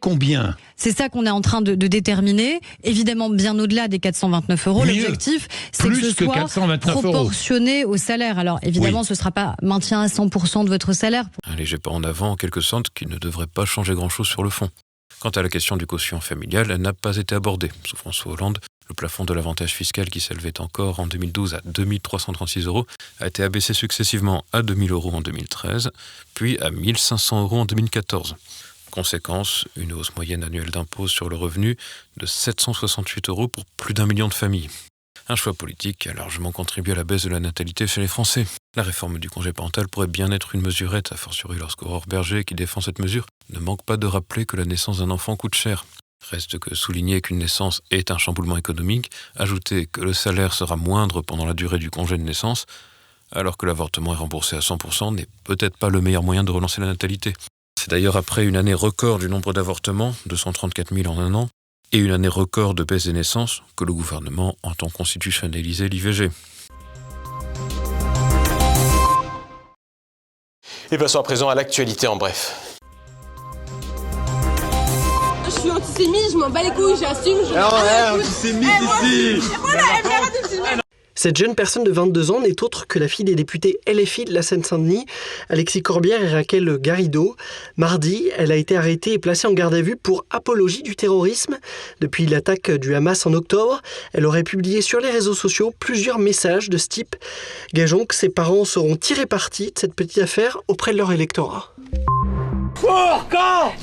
Combien? 0.00 0.56
C'est 0.76 0.96
ça 0.96 1.10
qu'on 1.10 1.26
est 1.26 1.30
en 1.30 1.42
train 1.42 1.60
de, 1.60 1.74
déterminer. 1.74 2.60
Évidemment, 2.82 3.28
bien 3.28 3.58
au-delà 3.58 3.88
des 3.88 3.98
429 3.98 4.68
euros. 4.68 4.84
L'objectif, 4.86 5.48
c'est 5.70 5.90
que 5.90 6.00
ce 6.00 6.14
soit 6.14 6.78
proportionné 6.78 7.84
au 7.84 7.98
salaire. 7.98 8.38
Alors, 8.38 8.58
évidemment, 8.62 9.04
ce 9.04 9.12
ne 9.12 9.18
sera 9.18 9.30
pas 9.30 9.56
maintien 9.60 10.00
à 10.00 10.06
100% 10.06 10.64
de 10.64 10.70
votre 10.70 10.94
salaire. 10.94 11.26
Un 11.44 11.56
léger 11.56 11.76
pas 11.76 11.90
en 11.90 12.02
avant, 12.04 12.30
en 12.30 12.36
quelque 12.36 12.62
sorte, 12.62 12.88
qui 12.94 13.04
ne 13.04 13.18
devrait 13.18 13.46
pas 13.46 13.66
changer 13.66 13.92
grand-chose 13.92 14.28
sur 14.28 14.42
le 14.42 14.48
fond. 14.48 14.70
Quant 15.18 15.28
à 15.28 15.42
la 15.42 15.50
question 15.50 15.76
du 15.76 15.86
quotient 15.86 16.20
familial, 16.20 16.70
elle 16.70 16.80
n'a 16.80 16.94
pas 16.94 17.18
été 17.18 17.34
abordée. 17.34 17.70
Sous 17.84 17.96
François 17.96 18.32
Hollande, 18.32 18.60
le 18.88 18.94
plafond 18.94 19.26
de 19.26 19.34
l'avantage 19.34 19.74
fiscal 19.74 20.08
qui 20.08 20.20
s'élevait 20.20 20.58
encore 20.62 21.00
en 21.00 21.06
2012 21.06 21.52
à 21.52 21.60
2336 21.66 22.66
euros 22.66 22.86
a 23.20 23.26
été 23.26 23.42
abaissé 23.42 23.74
successivement 23.74 24.42
à 24.54 24.62
2000 24.62 24.92
euros 24.92 25.12
en 25.12 25.20
2013, 25.20 25.90
puis 26.32 26.58
à 26.60 26.70
1500 26.70 27.42
euros 27.42 27.60
en 27.60 27.66
2014. 27.66 28.36
Conséquence, 28.90 29.66
une 29.76 29.92
hausse 29.92 30.14
moyenne 30.16 30.44
annuelle 30.44 30.70
d'impôt 30.70 31.08
sur 31.08 31.28
le 31.28 31.36
revenu 31.36 31.76
de 32.16 32.26
768 32.26 33.28
euros 33.28 33.48
pour 33.48 33.64
plus 33.76 33.94
d'un 33.94 34.06
million 34.06 34.28
de 34.28 34.34
familles. 34.34 34.68
Un 35.28 35.36
choix 35.36 35.54
politique 35.54 35.98
qui 36.00 36.08
a 36.08 36.12
largement 36.12 36.50
contribué 36.50 36.92
à 36.92 36.96
la 36.96 37.04
baisse 37.04 37.22
de 37.22 37.30
la 37.30 37.38
natalité 37.38 37.86
chez 37.86 38.00
les 38.00 38.08
Français. 38.08 38.46
La 38.74 38.82
réforme 38.82 39.20
du 39.20 39.30
congé 39.30 39.52
parental 39.52 39.86
pourrait 39.86 40.08
bien 40.08 40.32
être 40.32 40.56
une 40.56 40.62
mesurette, 40.62 41.12
a 41.12 41.16
fortiori 41.16 41.56
lorsqu'Aurore 41.56 42.06
Berger, 42.08 42.44
qui 42.44 42.54
défend 42.54 42.80
cette 42.80 42.98
mesure, 42.98 43.26
ne 43.50 43.60
manque 43.60 43.84
pas 43.84 43.96
de 43.96 44.08
rappeler 44.08 44.44
que 44.44 44.56
la 44.56 44.64
naissance 44.64 44.98
d'un 44.98 45.10
enfant 45.10 45.36
coûte 45.36 45.54
cher. 45.54 45.84
Reste 46.28 46.58
que 46.58 46.74
souligner 46.74 47.20
qu'une 47.20 47.38
naissance 47.38 47.80
est 47.90 48.10
un 48.10 48.18
chamboulement 48.18 48.56
économique, 48.56 49.10
ajouter 49.36 49.86
que 49.86 50.00
le 50.00 50.12
salaire 50.12 50.52
sera 50.52 50.76
moindre 50.76 51.22
pendant 51.22 51.46
la 51.46 51.54
durée 51.54 51.78
du 51.78 51.90
congé 51.90 52.18
de 52.18 52.22
naissance, 52.22 52.66
alors 53.30 53.56
que 53.56 53.66
l'avortement 53.66 54.12
est 54.12 54.16
remboursé 54.16 54.56
à 54.56 54.60
100%, 54.60 55.14
n'est 55.14 55.28
peut-être 55.44 55.76
pas 55.76 55.88
le 55.88 56.00
meilleur 56.00 56.24
moyen 56.24 56.42
de 56.42 56.50
relancer 56.50 56.80
la 56.80 56.88
natalité. 56.88 57.34
C'est 57.80 57.90
d'ailleurs 57.90 58.18
après 58.18 58.44
une 58.44 58.58
année 58.58 58.74
record 58.74 59.18
du 59.18 59.30
nombre 59.30 59.54
d'avortements, 59.54 60.14
234 60.26 60.94
000 60.94 61.10
en 61.10 61.18
un 61.18 61.32
an, 61.32 61.48
et 61.92 61.98
une 61.98 62.10
année 62.10 62.28
record 62.28 62.74
de 62.74 62.84
baisse 62.84 63.06
des 63.06 63.14
naissances 63.14 63.62
que 63.74 63.84
le 63.84 63.94
gouvernement 63.94 64.54
entend 64.62 64.90
constitutionnaliser 64.90 65.88
l'IVG. 65.88 66.30
Et 70.90 70.98
passons 70.98 71.20
à 71.20 71.22
présent 71.22 71.48
à 71.48 71.54
l'actualité 71.54 72.06
en 72.06 72.16
bref. 72.16 72.78
Je 75.46 75.50
suis 75.50 75.70
antisémite, 75.70 76.32
je 76.32 76.36
m'en 76.36 76.50
bats 76.50 76.62
les 76.62 76.72
couilles, 76.72 76.98
j'assume. 77.00 77.38
Je... 77.48 77.54
Ah 77.56 78.14
ouais, 78.14 78.20
antisémite 78.20 78.68
ici 79.02 79.42
Voilà, 79.58 79.82
elle 80.74 80.79
cette 81.22 81.36
jeune 81.36 81.54
personne 81.54 81.84
de 81.84 81.92
22 81.92 82.30
ans 82.30 82.40
n'est 82.40 82.62
autre 82.62 82.86
que 82.86 82.98
la 82.98 83.06
fille 83.06 83.26
des 83.26 83.34
députés 83.34 83.78
LFI 83.86 84.24
de 84.24 84.32
la 84.32 84.40
Seine-Saint-Denis, 84.40 85.04
Alexis 85.50 85.82
Corbière 85.82 86.24
et 86.24 86.30
Raquel 86.30 86.78
Garrido. 86.78 87.36
Mardi, 87.76 88.30
elle 88.38 88.50
a 88.50 88.56
été 88.56 88.74
arrêtée 88.74 89.12
et 89.12 89.18
placée 89.18 89.46
en 89.46 89.52
garde 89.52 89.74
à 89.74 89.82
vue 89.82 89.96
pour 89.96 90.24
apologie 90.30 90.82
du 90.82 90.96
terrorisme. 90.96 91.58
Depuis 92.00 92.24
l'attaque 92.24 92.70
du 92.70 92.94
Hamas 92.94 93.26
en 93.26 93.34
octobre, 93.34 93.82
elle 94.14 94.24
aurait 94.24 94.44
publié 94.44 94.80
sur 94.80 94.98
les 94.98 95.10
réseaux 95.10 95.34
sociaux 95.34 95.74
plusieurs 95.78 96.18
messages 96.18 96.70
de 96.70 96.78
ce 96.78 96.88
type. 96.88 97.14
Gageons 97.74 98.06
que 98.06 98.14
ses 98.14 98.30
parents 98.30 98.64
seront 98.64 98.96
tirés 98.96 99.26
parti 99.26 99.72
de 99.72 99.78
cette 99.78 99.92
petite 99.92 100.22
affaire 100.22 100.56
auprès 100.68 100.92
de 100.92 100.96
leur 100.96 101.12
électorat. 101.12 101.74
Pour 102.76 103.28
quand? 103.30 103.74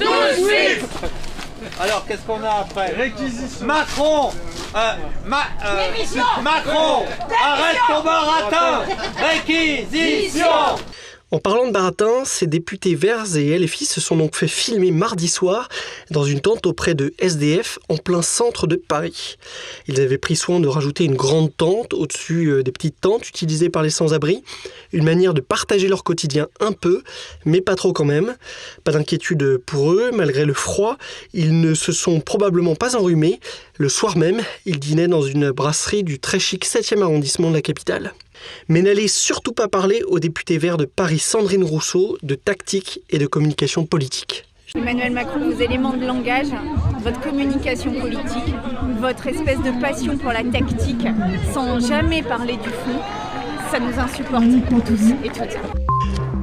Alors, 1.79 2.03
qu'est-ce 2.07 2.25
qu'on 2.25 2.41
a 2.41 2.61
après? 2.61 2.95
Réquisition. 2.95 3.67
Macron 3.67 4.31
euh, 4.75 4.93
euh, 5.65 6.41
Macron 6.41 7.05
Arrête 7.43 7.77
ton 7.87 8.03
baratin 8.03 8.83
Réquisition 9.17 10.45
en 11.29 11.39
parlant 11.39 11.67
de 11.67 11.73
baratin, 11.73 12.23
ces 12.23 12.47
députés 12.47 12.95
verts 12.95 13.35
et 13.35 13.59
LFI 13.59 13.83
se 13.83 13.99
sont 13.99 14.15
donc 14.15 14.33
fait 14.33 14.47
filmer 14.47 14.91
mardi 14.91 15.27
soir 15.27 15.67
dans 16.09 16.23
une 16.23 16.39
tente 16.39 16.65
auprès 16.65 16.95
de 16.95 17.13
SDF 17.19 17.79
en 17.89 17.97
plein 17.97 18.21
centre 18.21 18.65
de 18.65 18.77
Paris. 18.77 19.35
Ils 19.89 19.99
avaient 19.99 20.17
pris 20.17 20.37
soin 20.37 20.61
de 20.61 20.69
rajouter 20.69 21.03
une 21.03 21.17
grande 21.17 21.53
tente 21.57 21.93
au-dessus 21.93 22.47
euh, 22.47 22.63
des 22.63 22.71
petites 22.71 23.01
tentes 23.01 23.27
utilisées 23.27 23.67
par 23.67 23.83
les 23.83 23.89
sans-abri, 23.89 24.41
une 24.93 25.03
manière 25.03 25.33
de 25.33 25.41
partager 25.41 25.89
leur 25.89 26.05
quotidien 26.05 26.47
un 26.61 26.71
peu, 26.71 27.03
mais 27.43 27.59
pas 27.59 27.75
trop 27.75 27.91
quand 27.91 28.05
même. 28.05 28.37
Pas 28.85 28.93
d'inquiétude 28.93 29.57
pour 29.65 29.91
eux, 29.91 30.11
malgré 30.13 30.45
le 30.45 30.53
froid, 30.53 30.95
ils 31.33 31.59
ne 31.59 31.73
se 31.73 31.91
sont 31.91 32.21
probablement 32.21 32.75
pas 32.75 32.95
enrhumés. 32.95 33.41
Le 33.75 33.89
soir 33.89 34.17
même, 34.17 34.41
ils 34.65 34.79
dînaient 34.79 35.09
dans 35.09 35.23
une 35.23 35.51
brasserie 35.51 36.05
du 36.05 36.19
très 36.19 36.39
chic 36.39 36.65
7e 36.65 37.01
arrondissement 37.01 37.49
de 37.49 37.55
la 37.55 37.61
capitale. 37.61 38.13
Mais 38.67 38.81
n'allez 38.81 39.07
surtout 39.07 39.51
pas 39.51 39.67
parler 39.67 40.03
aux 40.07 40.19
députés 40.19 40.57
verts 40.57 40.77
de 40.77 40.85
Paris 40.85 41.16
Sandrine 41.17 41.63
Rousseau 41.63 42.17
de 42.23 42.35
tactique 42.35 43.01
et 43.09 43.17
de 43.17 43.27
communication 43.27 43.85
politique. 43.85 44.45
Emmanuel 44.75 45.13
Macron, 45.13 45.49
vos 45.49 45.59
éléments 45.59 45.95
de 45.95 46.05
langage, 46.05 46.47
votre 47.01 47.21
communication 47.21 47.93
politique, 47.93 48.53
votre 48.99 49.27
espèce 49.27 49.59
de 49.59 49.79
passion 49.79 50.17
pour 50.17 50.31
la 50.31 50.43
tactique, 50.43 51.07
sans 51.53 51.79
jamais 51.79 52.21
parler 52.21 52.57
du 52.57 52.69
fond, 52.69 52.99
ça 53.71 53.79
nous 53.79 53.97
insupporte 53.97 54.43
tous 54.85 55.13
et 55.23 55.29
toutes. 55.29 55.57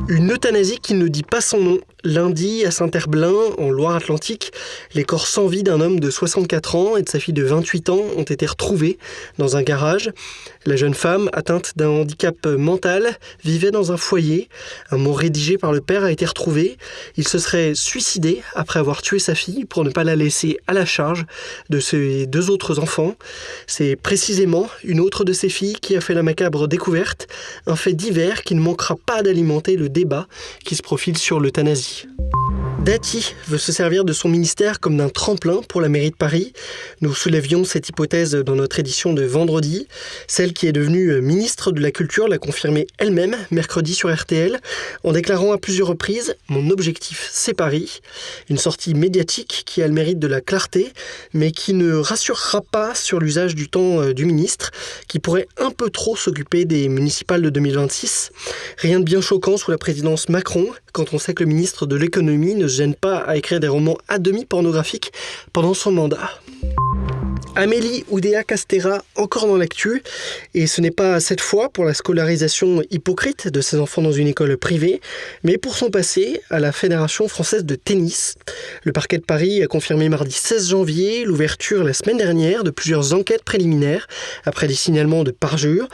Une 0.08 0.32
euthanasie 0.32 0.78
qui 0.78 0.94
ne 0.94 1.08
dit 1.08 1.22
pas 1.22 1.40
son 1.40 1.58
nom. 1.58 1.78
Lundi, 2.04 2.66
à 2.66 2.70
Saint-Herblain, 2.70 3.32
en 3.56 3.70
Loire-Atlantique, 3.70 4.52
les 4.92 5.04
corps 5.04 5.26
sans 5.26 5.46
vie 5.46 5.62
d'un 5.62 5.80
homme 5.80 6.00
de 6.00 6.10
64 6.10 6.76
ans 6.76 6.96
et 6.98 7.02
de 7.02 7.08
sa 7.08 7.18
fille 7.18 7.32
de 7.32 7.42
28 7.42 7.88
ans 7.88 8.02
ont 8.18 8.24
été 8.24 8.44
retrouvés 8.44 8.98
dans 9.38 9.56
un 9.56 9.62
garage. 9.62 10.10
La 10.66 10.76
jeune 10.76 10.92
femme, 10.92 11.30
atteinte 11.32 11.72
d'un 11.76 11.88
handicap 11.88 12.46
mental, 12.46 13.16
vivait 13.42 13.70
dans 13.70 13.90
un 13.90 13.96
foyer. 13.96 14.50
Un 14.90 14.98
mot 14.98 15.14
rédigé 15.14 15.56
par 15.56 15.72
le 15.72 15.80
père 15.80 16.04
a 16.04 16.12
été 16.12 16.26
retrouvé. 16.26 16.76
Il 17.16 17.26
se 17.26 17.38
serait 17.38 17.74
suicidé 17.74 18.42
après 18.54 18.80
avoir 18.80 19.00
tué 19.00 19.18
sa 19.18 19.34
fille 19.34 19.64
pour 19.64 19.82
ne 19.82 19.90
pas 19.90 20.04
la 20.04 20.14
laisser 20.14 20.58
à 20.66 20.74
la 20.74 20.84
charge 20.84 21.24
de 21.70 21.80
ses 21.80 22.26
deux 22.26 22.50
autres 22.50 22.80
enfants. 22.80 23.14
C'est 23.66 23.96
précisément 23.96 24.68
une 24.82 25.00
autre 25.00 25.24
de 25.24 25.32
ses 25.32 25.48
filles 25.48 25.76
qui 25.80 25.96
a 25.96 26.02
fait 26.02 26.14
la 26.14 26.22
macabre 26.22 26.68
découverte, 26.68 27.28
un 27.66 27.76
fait 27.76 27.94
divers 27.94 28.42
qui 28.42 28.54
ne 28.54 28.60
manquera 28.60 28.96
pas 29.06 29.22
d'alimenter 29.22 29.76
le 29.76 29.88
débat 29.88 30.26
qui 30.66 30.76
se 30.76 30.82
profile 30.82 31.16
sur 31.16 31.40
l'euthanasie. 31.40 31.93
Dati 32.84 33.34
veut 33.48 33.56
se 33.56 33.72
servir 33.72 34.04
de 34.04 34.12
son 34.12 34.28
ministère 34.28 34.78
comme 34.78 34.98
d'un 34.98 35.08
tremplin 35.08 35.62
pour 35.66 35.80
la 35.80 35.88
mairie 35.88 36.10
de 36.10 36.16
Paris. 36.16 36.52
Nous 37.00 37.14
soulèvions 37.14 37.64
cette 37.64 37.88
hypothèse 37.88 38.34
dans 38.34 38.56
notre 38.56 38.78
édition 38.78 39.14
de 39.14 39.22
vendredi. 39.22 39.88
Celle 40.26 40.52
qui 40.52 40.66
est 40.66 40.72
devenue 40.72 41.22
ministre 41.22 41.72
de 41.72 41.80
la 41.80 41.90
Culture 41.90 42.28
l'a 42.28 42.36
confirmé 42.36 42.86
elle-même 42.98 43.36
mercredi 43.50 43.94
sur 43.94 44.14
RTL 44.14 44.60
en 45.02 45.12
déclarant 45.12 45.52
à 45.52 45.56
plusieurs 45.56 45.88
reprises 45.88 46.36
Mon 46.48 46.68
objectif, 46.68 47.30
c'est 47.32 47.54
Paris. 47.54 48.00
Une 48.50 48.58
sortie 48.58 48.92
médiatique 48.92 49.62
qui 49.64 49.82
a 49.82 49.88
le 49.88 49.94
mérite 49.94 50.18
de 50.18 50.26
la 50.26 50.42
clarté, 50.42 50.92
mais 51.32 51.52
qui 51.52 51.72
ne 51.72 51.94
rassurera 51.94 52.60
pas 52.60 52.94
sur 52.94 53.18
l'usage 53.18 53.54
du 53.54 53.70
temps 53.70 54.02
euh, 54.02 54.12
du 54.12 54.26
ministre, 54.26 54.72
qui 55.08 55.20
pourrait 55.20 55.48
un 55.56 55.70
peu 55.70 55.88
trop 55.88 56.16
s'occuper 56.16 56.66
des 56.66 56.88
municipales 56.88 57.40
de 57.40 57.48
2026. 57.48 58.30
Rien 58.76 59.00
de 59.00 59.04
bien 59.04 59.22
choquant 59.22 59.56
sous 59.56 59.70
la 59.70 59.78
présidence 59.78 60.28
Macron, 60.28 60.66
quand 60.94 61.12
on 61.12 61.18
sait 61.18 61.34
que 61.34 61.42
le 61.42 61.48
ministre 61.48 61.86
de 61.86 61.96
l'économie 61.96 62.54
ne 62.54 62.68
gêne 62.68 62.94
pas 62.94 63.18
à 63.18 63.36
écrire 63.36 63.58
des 63.58 63.68
romans 63.68 63.98
à 64.08 64.18
demi 64.20 64.44
pornographiques 64.44 65.12
pendant 65.52 65.74
son 65.74 65.90
mandat. 65.90 66.30
Amélie 67.56 68.04
Oudéa 68.10 68.42
Castera, 68.42 69.04
encore 69.14 69.46
dans 69.46 69.56
l'actu, 69.56 70.02
et 70.54 70.66
ce 70.66 70.80
n'est 70.80 70.90
pas 70.90 71.20
cette 71.20 71.40
fois 71.40 71.68
pour 71.68 71.84
la 71.84 71.94
scolarisation 71.94 72.82
hypocrite 72.90 73.46
de 73.46 73.60
ses 73.60 73.78
enfants 73.78 74.02
dans 74.02 74.10
une 74.10 74.26
école 74.26 74.56
privée, 74.56 75.00
mais 75.44 75.56
pour 75.56 75.76
son 75.76 75.88
passé 75.88 76.40
à 76.50 76.58
la 76.58 76.72
Fédération 76.72 77.28
française 77.28 77.64
de 77.64 77.76
tennis. 77.76 78.34
Le 78.82 78.90
parquet 78.90 79.18
de 79.18 79.22
Paris 79.22 79.62
a 79.62 79.68
confirmé 79.68 80.08
mardi 80.08 80.32
16 80.32 80.70
janvier 80.70 81.24
l'ouverture 81.24 81.84
la 81.84 81.92
semaine 81.92 82.16
dernière 82.16 82.64
de 82.64 82.70
plusieurs 82.70 83.14
enquêtes 83.14 83.44
préliminaires 83.44 84.08
après 84.44 84.66
des 84.66 84.74
signalements 84.74 85.22
de 85.22 85.30
parjure. 85.30 85.88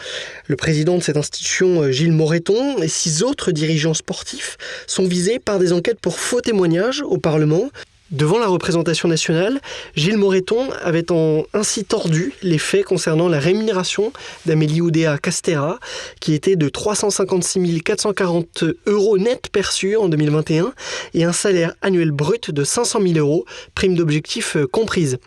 Le 0.46 0.56
président 0.56 0.96
de 0.96 1.02
cette 1.02 1.18
institution, 1.18 1.92
Gilles 1.92 2.12
Moreton, 2.12 2.78
et 2.82 2.88
six 2.88 3.22
autres 3.22 3.52
dirigeants 3.52 3.92
sportifs 3.92 4.56
sont 4.86 5.04
visés 5.04 5.38
par 5.38 5.58
des 5.58 5.74
enquêtes 5.74 6.00
pour 6.00 6.18
faux 6.18 6.40
témoignages 6.40 7.02
au 7.02 7.18
Parlement, 7.18 7.68
Devant 8.10 8.40
la 8.40 8.48
représentation 8.48 9.08
nationale, 9.08 9.60
Gilles 9.94 10.16
Moreton 10.16 10.68
avait 10.82 11.06
ainsi 11.54 11.84
tordu 11.84 12.32
les 12.42 12.58
faits 12.58 12.84
concernant 12.84 13.28
la 13.28 13.38
rémunération 13.38 14.12
d'Amélie 14.46 14.80
Oudéa 14.80 15.16
Castera, 15.16 15.78
qui 16.18 16.34
était 16.34 16.56
de 16.56 16.68
356 16.68 17.82
440 17.82 18.64
euros 18.86 19.16
net 19.16 19.48
perçus 19.52 19.94
en 19.94 20.08
2021 20.08 20.72
et 21.14 21.22
un 21.22 21.32
salaire 21.32 21.74
annuel 21.82 22.10
brut 22.10 22.50
de 22.50 22.64
500 22.64 23.00
000 23.00 23.14
euros, 23.18 23.44
prime 23.76 23.94
d'objectif 23.94 24.56
euh, 24.56 24.66
comprise. 24.66 25.18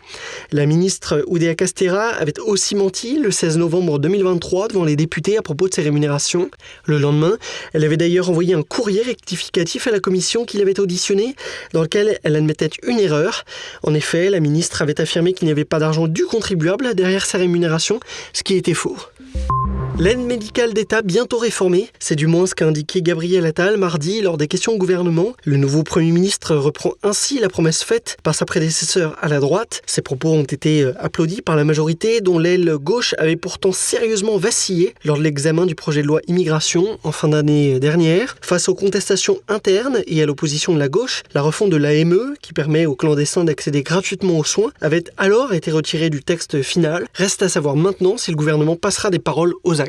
La 0.52 0.66
ministre 0.66 1.24
Oudéa 1.26 1.54
Castera 1.54 2.08
avait 2.08 2.38
aussi 2.40 2.74
menti 2.74 3.18
le 3.18 3.30
16 3.30 3.56
novembre 3.56 3.98
2023 3.98 4.68
devant 4.68 4.84
les 4.84 4.96
députés 4.96 5.38
à 5.38 5.42
propos 5.42 5.70
de 5.70 5.74
ses 5.74 5.82
rémunérations. 5.82 6.50
Le 6.84 6.98
lendemain, 6.98 7.38
elle 7.72 7.84
avait 7.84 7.96
d'ailleurs 7.96 8.28
envoyé 8.28 8.52
un 8.52 8.62
courrier 8.62 9.00
rectificatif 9.00 9.86
à 9.86 9.90
la 9.90 10.00
commission 10.00 10.44
qui 10.44 10.58
l'avait 10.58 10.78
auditionné, 10.78 11.34
dans 11.72 11.80
lequel 11.80 12.18
elle 12.24 12.36
admettait 12.36 12.73
une 12.82 12.98
erreur. 13.00 13.44
En 13.82 13.94
effet, 13.94 14.30
la 14.30 14.40
ministre 14.40 14.82
avait 14.82 15.00
affirmé 15.00 15.32
qu'il 15.32 15.46
n'y 15.46 15.52
avait 15.52 15.64
pas 15.64 15.78
d'argent 15.78 16.08
du 16.08 16.24
contribuable 16.24 16.94
derrière 16.94 17.26
sa 17.26 17.38
rémunération, 17.38 18.00
ce 18.32 18.42
qui 18.42 18.54
était 18.54 18.74
faux. 18.74 18.96
L'aide 19.96 20.18
médicale 20.18 20.74
d'État 20.74 21.02
bientôt 21.02 21.38
réformée, 21.38 21.88
c'est 22.00 22.16
du 22.16 22.26
moins 22.26 22.46
ce 22.46 22.56
qu'a 22.56 22.66
indiqué 22.66 23.00
Gabriel 23.00 23.46
Attal 23.46 23.76
mardi 23.76 24.22
lors 24.22 24.36
des 24.36 24.48
questions 24.48 24.72
au 24.72 24.76
gouvernement. 24.76 25.34
Le 25.44 25.56
nouveau 25.56 25.84
Premier 25.84 26.10
ministre 26.10 26.56
reprend 26.56 26.94
ainsi 27.04 27.38
la 27.38 27.48
promesse 27.48 27.84
faite 27.84 28.16
par 28.24 28.34
sa 28.34 28.44
prédécesseur 28.44 29.16
à 29.22 29.28
la 29.28 29.38
droite. 29.38 29.82
Ses 29.86 30.02
propos 30.02 30.30
ont 30.30 30.42
été 30.42 30.82
euh, 30.82 30.94
applaudis 30.98 31.42
par 31.42 31.54
la 31.54 31.62
majorité 31.62 32.20
dont 32.20 32.40
l'aile 32.40 32.74
gauche 32.76 33.14
avait 33.18 33.36
pourtant 33.36 33.70
sérieusement 33.70 34.36
vacillé 34.36 34.94
lors 35.04 35.16
de 35.16 35.22
l'examen 35.22 35.64
du 35.64 35.76
projet 35.76 36.02
de 36.02 36.08
loi 36.08 36.20
immigration 36.26 36.98
en 37.04 37.12
fin 37.12 37.28
d'année 37.28 37.78
dernière. 37.78 38.36
Face 38.40 38.68
aux 38.68 38.74
contestations 38.74 39.38
internes 39.46 40.00
et 40.08 40.20
à 40.20 40.26
l'opposition 40.26 40.74
de 40.74 40.80
la 40.80 40.88
gauche, 40.88 41.22
la 41.34 41.42
refonte 41.42 41.70
de 41.70 41.76
l'AME, 41.76 42.34
qui 42.42 42.52
permet 42.52 42.84
aux 42.84 42.96
clandestins 42.96 43.44
d'accéder 43.44 43.84
gratuitement 43.84 44.40
aux 44.40 44.44
soins, 44.44 44.72
avait 44.80 45.04
alors 45.18 45.54
été 45.54 45.70
retirée 45.70 46.10
du 46.10 46.20
texte 46.20 46.62
final. 46.62 47.06
Reste 47.14 47.44
à 47.44 47.48
savoir 47.48 47.76
maintenant 47.76 48.16
si 48.16 48.32
le 48.32 48.36
gouvernement 48.36 48.74
passera 48.74 49.10
des 49.10 49.20
paroles 49.20 49.54
aux 49.62 49.83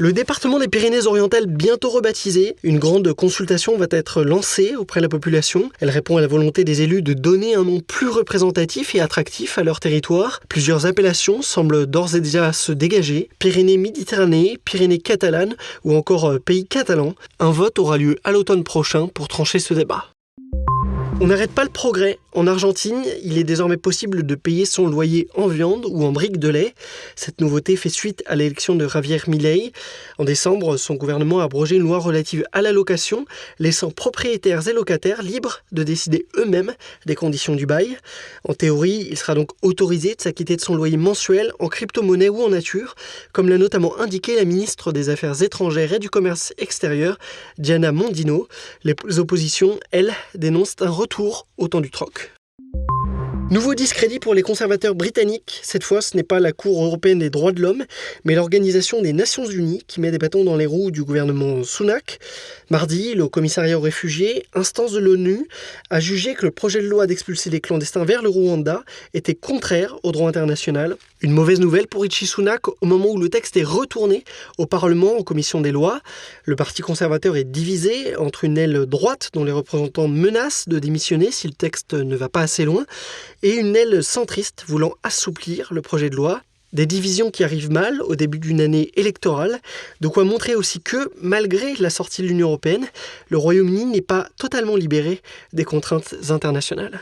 Le 0.00 0.14
département 0.14 0.58
des 0.58 0.68
Pyrénées-Orientales, 0.68 1.44
bientôt 1.44 1.90
rebaptisé, 1.90 2.56
une 2.62 2.78
grande 2.78 3.12
consultation 3.12 3.76
va 3.76 3.84
être 3.90 4.22
lancée 4.22 4.74
auprès 4.74 5.00
de 5.00 5.04
la 5.04 5.10
population. 5.10 5.68
Elle 5.78 5.90
répond 5.90 6.16
à 6.16 6.22
la 6.22 6.26
volonté 6.26 6.64
des 6.64 6.80
élus 6.80 7.02
de 7.02 7.12
donner 7.12 7.54
un 7.54 7.64
nom 7.64 7.80
plus 7.80 8.08
représentatif 8.08 8.94
et 8.94 9.00
attractif 9.00 9.58
à 9.58 9.62
leur 9.62 9.78
territoire. 9.78 10.40
Plusieurs 10.48 10.86
appellations 10.86 11.42
semblent 11.42 11.84
d'ores 11.84 12.14
et 12.14 12.22
déjà 12.22 12.54
se 12.54 12.72
dégager. 12.72 13.28
Pyrénées-Méditerranée, 13.40 14.56
Pyrénées 14.64 15.00
catalanes 15.00 15.54
ou 15.84 15.94
encore 15.94 16.30
euh, 16.30 16.38
Pays 16.38 16.64
catalan. 16.64 17.14
Un 17.38 17.50
vote 17.50 17.78
aura 17.78 17.98
lieu 17.98 18.16
à 18.24 18.32
l'automne 18.32 18.64
prochain 18.64 19.06
pour 19.06 19.28
trancher 19.28 19.58
ce 19.58 19.74
débat. 19.74 20.06
On 21.22 21.26
n'arrête 21.26 21.52
pas 21.52 21.64
le 21.64 21.70
progrès. 21.70 22.18
En 22.32 22.46
Argentine, 22.46 23.04
il 23.22 23.36
est 23.36 23.44
désormais 23.44 23.76
possible 23.76 24.24
de 24.24 24.34
payer 24.34 24.64
son 24.64 24.86
loyer 24.86 25.28
en 25.34 25.48
viande 25.48 25.84
ou 25.86 26.04
en 26.04 26.12
briques 26.12 26.38
de 26.38 26.48
lait. 26.48 26.74
Cette 27.14 27.42
nouveauté 27.42 27.76
fait 27.76 27.90
suite 27.90 28.22
à 28.24 28.36
l'élection 28.36 28.74
de 28.74 28.88
Javier 28.88 29.18
Milei. 29.26 29.72
En 30.16 30.24
décembre, 30.24 30.78
son 30.78 30.94
gouvernement 30.94 31.40
a 31.40 31.44
abrogé 31.44 31.76
une 31.76 31.82
loi 31.82 31.98
relative 31.98 32.44
à 32.52 32.62
la 32.62 32.72
location, 32.72 33.26
laissant 33.58 33.90
propriétaires 33.90 34.66
et 34.66 34.72
locataires 34.72 35.22
libres 35.22 35.58
de 35.72 35.82
décider 35.82 36.26
eux-mêmes 36.38 36.72
des 37.04 37.16
conditions 37.16 37.54
du 37.54 37.66
bail. 37.66 37.98
En 38.44 38.54
théorie, 38.54 39.08
il 39.10 39.18
sera 39.18 39.34
donc 39.34 39.50
autorisé 39.60 40.14
de 40.14 40.22
s'acquitter 40.22 40.56
de 40.56 40.62
son 40.62 40.74
loyer 40.74 40.96
mensuel 40.96 41.52
en 41.58 41.68
crypto-monnaie 41.68 42.30
ou 42.30 42.42
en 42.42 42.48
nature, 42.48 42.94
comme 43.32 43.50
l'a 43.50 43.58
notamment 43.58 44.00
indiqué 44.00 44.36
la 44.36 44.46
ministre 44.46 44.90
des 44.90 45.10
Affaires 45.10 45.42
étrangères 45.42 45.92
et 45.92 45.98
du 45.98 46.08
Commerce 46.08 46.54
extérieur, 46.56 47.18
Diana 47.58 47.92
Mondino. 47.92 48.48
Les 48.84 48.94
oppositions, 49.18 49.78
elles, 49.90 50.14
dénoncent 50.34 50.76
un 50.80 50.88
retour 50.88 51.09
tour 51.10 51.48
au 51.58 51.68
temps 51.68 51.80
du 51.80 51.90
troc. 51.90 52.32
Nouveau 53.50 53.74
discrédit 53.74 54.20
pour 54.20 54.32
les 54.32 54.42
conservateurs 54.42 54.94
britanniques. 54.94 55.58
Cette 55.64 55.82
fois, 55.82 56.00
ce 56.02 56.16
n'est 56.16 56.22
pas 56.22 56.38
la 56.38 56.52
Cour 56.52 56.84
européenne 56.84 57.18
des 57.18 57.30
droits 57.30 57.50
de 57.50 57.60
l'homme, 57.60 57.84
mais 58.22 58.36
l'Organisation 58.36 59.02
des 59.02 59.12
Nations 59.12 59.44
Unies 59.44 59.82
qui 59.88 60.00
met 60.00 60.12
des 60.12 60.18
bâtons 60.18 60.44
dans 60.44 60.54
les 60.54 60.66
roues 60.66 60.92
du 60.92 61.02
gouvernement 61.02 61.64
Sunak. 61.64 62.20
Mardi, 62.70 63.14
le 63.14 63.26
commissariat 63.26 63.76
aux 63.76 63.80
réfugiés, 63.80 64.44
instance 64.54 64.92
de 64.92 65.00
l'ONU, 65.00 65.48
a 65.90 65.98
jugé 65.98 66.34
que 66.34 66.46
le 66.46 66.52
projet 66.52 66.80
de 66.80 66.86
loi 66.86 67.08
d'expulser 67.08 67.50
les 67.50 67.60
clandestins 67.60 68.04
vers 68.04 68.22
le 68.22 68.28
Rwanda 68.28 68.84
était 69.14 69.34
contraire 69.34 69.96
au 70.04 70.12
droit 70.12 70.28
international. 70.28 70.96
Une 71.20 71.32
mauvaise 71.32 71.58
nouvelle 71.58 71.88
pour 71.88 72.02
Richie 72.02 72.28
Sunak 72.28 72.68
au 72.68 72.86
moment 72.86 73.10
où 73.10 73.18
le 73.18 73.28
texte 73.28 73.56
est 73.56 73.64
retourné 73.64 74.22
au 74.58 74.66
Parlement 74.66 75.18
en 75.18 75.22
commission 75.24 75.60
des 75.60 75.72
lois. 75.72 76.00
Le 76.44 76.54
Parti 76.54 76.82
conservateur 76.82 77.36
est 77.36 77.44
divisé 77.44 78.14
entre 78.14 78.44
une 78.44 78.56
aile 78.56 78.86
droite 78.86 79.30
dont 79.32 79.42
les 79.42 79.52
représentants 79.52 80.06
menacent 80.06 80.68
de 80.68 80.78
démissionner 80.78 81.32
si 81.32 81.48
le 81.48 81.52
texte 81.52 81.94
ne 81.94 82.14
va 82.14 82.28
pas 82.28 82.42
assez 82.42 82.64
loin 82.64 82.86
et 83.42 83.54
une 83.54 83.76
aile 83.76 84.02
centriste 84.02 84.64
voulant 84.66 84.94
assouplir 85.02 85.72
le 85.72 85.82
projet 85.82 86.10
de 86.10 86.16
loi. 86.16 86.42
Des 86.72 86.86
divisions 86.86 87.32
qui 87.32 87.42
arrivent 87.42 87.72
mal 87.72 88.00
au 88.02 88.14
début 88.14 88.38
d'une 88.38 88.60
année 88.60 88.92
électorale, 88.94 89.58
de 90.00 90.06
quoi 90.06 90.24
montrer 90.24 90.54
aussi 90.54 90.80
que, 90.80 91.10
malgré 91.20 91.74
la 91.76 91.90
sortie 91.90 92.22
de 92.22 92.28
l'Union 92.28 92.46
européenne, 92.46 92.86
le 93.28 93.38
Royaume-Uni 93.38 93.86
n'est 93.86 94.00
pas 94.00 94.28
totalement 94.38 94.76
libéré 94.76 95.20
des 95.52 95.64
contraintes 95.64 96.14
internationales. 96.28 97.00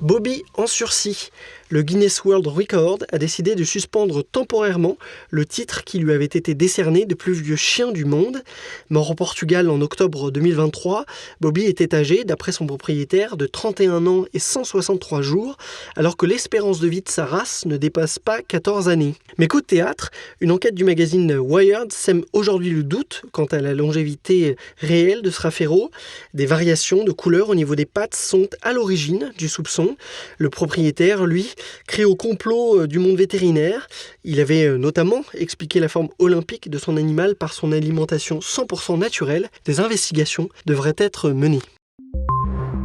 Bobby 0.00 0.42
en 0.54 0.66
sursis. 0.66 1.30
Le 1.70 1.82
Guinness 1.82 2.24
World 2.24 2.46
Record 2.46 2.98
a 3.12 3.18
décidé 3.18 3.56
de 3.56 3.64
suspendre 3.64 4.22
temporairement 4.24 4.96
le 5.30 5.44
titre 5.44 5.82
qui 5.84 5.98
lui 5.98 6.12
avait 6.12 6.24
été 6.24 6.54
décerné 6.54 7.04
de 7.04 7.14
plus 7.14 7.32
vieux 7.32 7.56
chien 7.56 7.90
du 7.90 8.04
monde. 8.04 8.42
Mort 8.88 9.10
au 9.10 9.14
Portugal 9.14 9.68
en 9.68 9.80
octobre 9.80 10.30
2023, 10.30 11.04
Bobby 11.40 11.64
était 11.64 11.94
âgé, 11.94 12.24
d'après 12.24 12.52
son 12.52 12.66
propriétaire, 12.66 13.36
de 13.36 13.46
31 13.46 14.06
ans 14.06 14.24
et 14.32 14.38
163 14.38 15.20
jours, 15.20 15.56
alors 15.96 16.16
que 16.16 16.26
l'espérance 16.26 16.78
de 16.78 16.88
vie 16.88 17.02
de 17.02 17.08
sa 17.08 17.26
race 17.26 17.66
ne 17.66 17.76
dépasse 17.76 18.18
pas 18.20 18.42
14 18.42 18.88
années. 18.88 19.14
Mais 19.36 19.48
coup 19.48 19.60
de 19.60 19.66
théâtre, 19.66 20.10
une 20.40 20.52
enquête 20.52 20.74
du 20.74 20.84
magazine 20.84 21.36
Wired 21.36 21.92
sème 21.92 22.24
aujourd'hui 22.32 22.70
le 22.70 22.84
doute 22.84 23.22
quant 23.32 23.46
à 23.46 23.58
la 23.58 23.74
longévité 23.74 24.56
réelle 24.78 25.20
de 25.20 25.30
ce. 25.30 25.48
Des 26.34 26.46
variations 26.46 27.04
de 27.04 27.12
couleurs 27.12 27.48
au 27.48 27.54
niveau 27.54 27.74
des 27.74 27.86
pattes 27.86 28.14
sont 28.14 28.48
à 28.62 28.72
l'origine 28.72 29.32
du 29.38 29.48
soupçon. 29.48 29.96
Le 30.36 30.50
propriétaire, 30.50 31.24
lui, 31.24 31.54
créé 31.86 32.04
au 32.04 32.16
complot 32.16 32.82
euh, 32.82 32.86
du 32.86 32.98
monde 32.98 33.16
vétérinaire. 33.16 33.88
Il 34.24 34.40
avait 34.40 34.64
euh, 34.64 34.78
notamment 34.78 35.24
expliqué 35.34 35.80
la 35.80 35.88
forme 35.88 36.08
olympique 36.18 36.70
de 36.70 36.78
son 36.78 36.96
animal 36.96 37.34
par 37.34 37.52
son 37.52 37.72
alimentation 37.72 38.38
100% 38.40 38.98
naturelle. 38.98 39.48
Des 39.64 39.80
investigations 39.80 40.48
devraient 40.66 40.96
être 40.98 41.30
menées. 41.30 41.62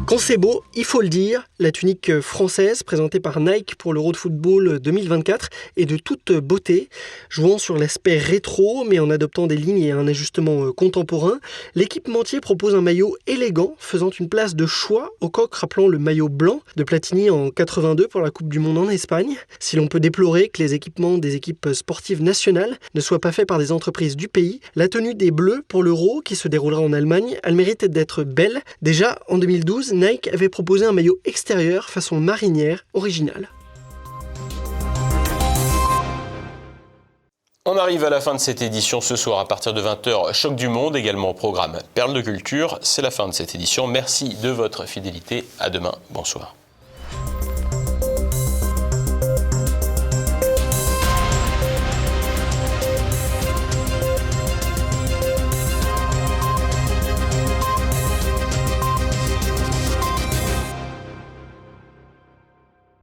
Quand 0.06 0.18
c'est 0.18 0.38
beau, 0.38 0.64
il 0.76 0.84
faut 0.84 1.02
le 1.02 1.08
dire, 1.08 1.48
la 1.60 1.72
tunique 1.72 2.20
française 2.20 2.84
présentée 2.84 3.22
par 3.22 3.40
Nike 3.40 3.76
pour 3.76 3.94
l'Euro 3.94 4.12
de 4.12 4.18
football 4.18 4.80
2024 4.80 5.48
est 5.78 5.86
de 5.86 5.96
toute 5.96 6.34
beauté, 6.34 6.90
jouant 7.30 7.58
sur 7.58 7.78
l'aspect 7.78 8.18
rétro 8.18 8.84
mais 8.84 9.00
en 9.00 9.10
adoptant 9.10 9.48
des 9.48 9.56
lignes 9.56 9.82
et 9.82 9.92
un 9.92 10.06
ajustement 10.06 10.66
euh, 10.66 10.72
contemporain. 10.74 11.40
L'équipementier 11.74 12.42
propose 12.42 12.76
un 12.76 12.82
maillot 12.82 13.16
élégant 13.28 13.76
faisant 13.80 14.10
une 14.10 14.28
place 14.28 14.56
de 14.56 14.66
choix 14.66 15.12
au 15.22 15.30
coq 15.30 15.56
rappelant 15.56 15.88
le 15.88 16.00
maillot 16.00 16.28
blanc 16.28 16.62
de 16.76 16.84
Platini 16.84 17.30
en 17.30 17.50
82 17.50 18.10
pour 18.10 18.20
la 18.20 18.30
Coupe 18.30 18.50
du 18.50 18.60
Monde 18.60 18.80
en 18.80 18.90
Espagne. 18.90 19.38
Si 19.60 19.78
l'on 19.78 19.88
peut 19.88 20.02
déplorer 20.02 20.50
que 20.50 20.62
les 20.62 20.74
équipements 20.74 21.18
des 21.18 21.36
équipes 21.36 21.70
sportives 21.72 22.22
nationales 22.22 22.78
ne 22.94 23.00
soient 23.00 23.22
pas 23.22 23.32
faits 23.32 23.48
par 23.48 23.58
des 23.58 23.72
entreprises 23.72 24.18
du 24.18 24.28
pays, 24.28 24.60
la 24.76 24.90
tenue 24.90 25.16
des 25.16 25.32
Bleus 25.32 25.64
pour 25.66 25.82
l'Euro 25.82 26.22
qui 26.22 26.36
se 26.36 26.50
déroulera 26.50 26.82
en 26.82 26.92
Allemagne, 26.92 27.38
elle 27.42 27.56
mérite 27.56 27.86
d'être 27.86 28.26
belle. 28.26 28.62
Déjà 28.82 29.18
en 29.30 29.38
2012, 29.38 29.93
Nike 29.94 30.28
avait 30.28 30.50
proposé 30.50 30.86
un 30.86 30.92
maillot 30.92 31.20
extérieur 31.26 31.90
façon 31.90 32.20
marinière 32.20 32.86
original. 32.94 33.50
On 37.66 37.78
arrive 37.78 38.04
à 38.04 38.10
la 38.10 38.20
fin 38.20 38.34
de 38.34 38.40
cette 38.40 38.62
édition 38.62 39.00
ce 39.00 39.16
soir 39.16 39.40
à 39.40 39.48
partir 39.48 39.74
de 39.74 39.82
20h. 39.82 40.34
Choc 40.34 40.56
du 40.56 40.68
monde, 40.68 40.98
également 40.98 41.30
au 41.30 41.34
programme 41.34 41.80
Perle 41.94 42.14
de 42.14 42.20
culture. 42.20 42.78
C'est 42.82 43.02
la 43.02 43.10
fin 43.10 43.28
de 43.28 43.34
cette 43.34 43.56
édition. 43.56 43.88
Merci 43.88 44.36
de 44.36 44.50
votre 44.50 44.86
fidélité. 44.86 45.46
À 45.60 45.70
demain. 45.70 45.96
Bonsoir. 46.10 46.56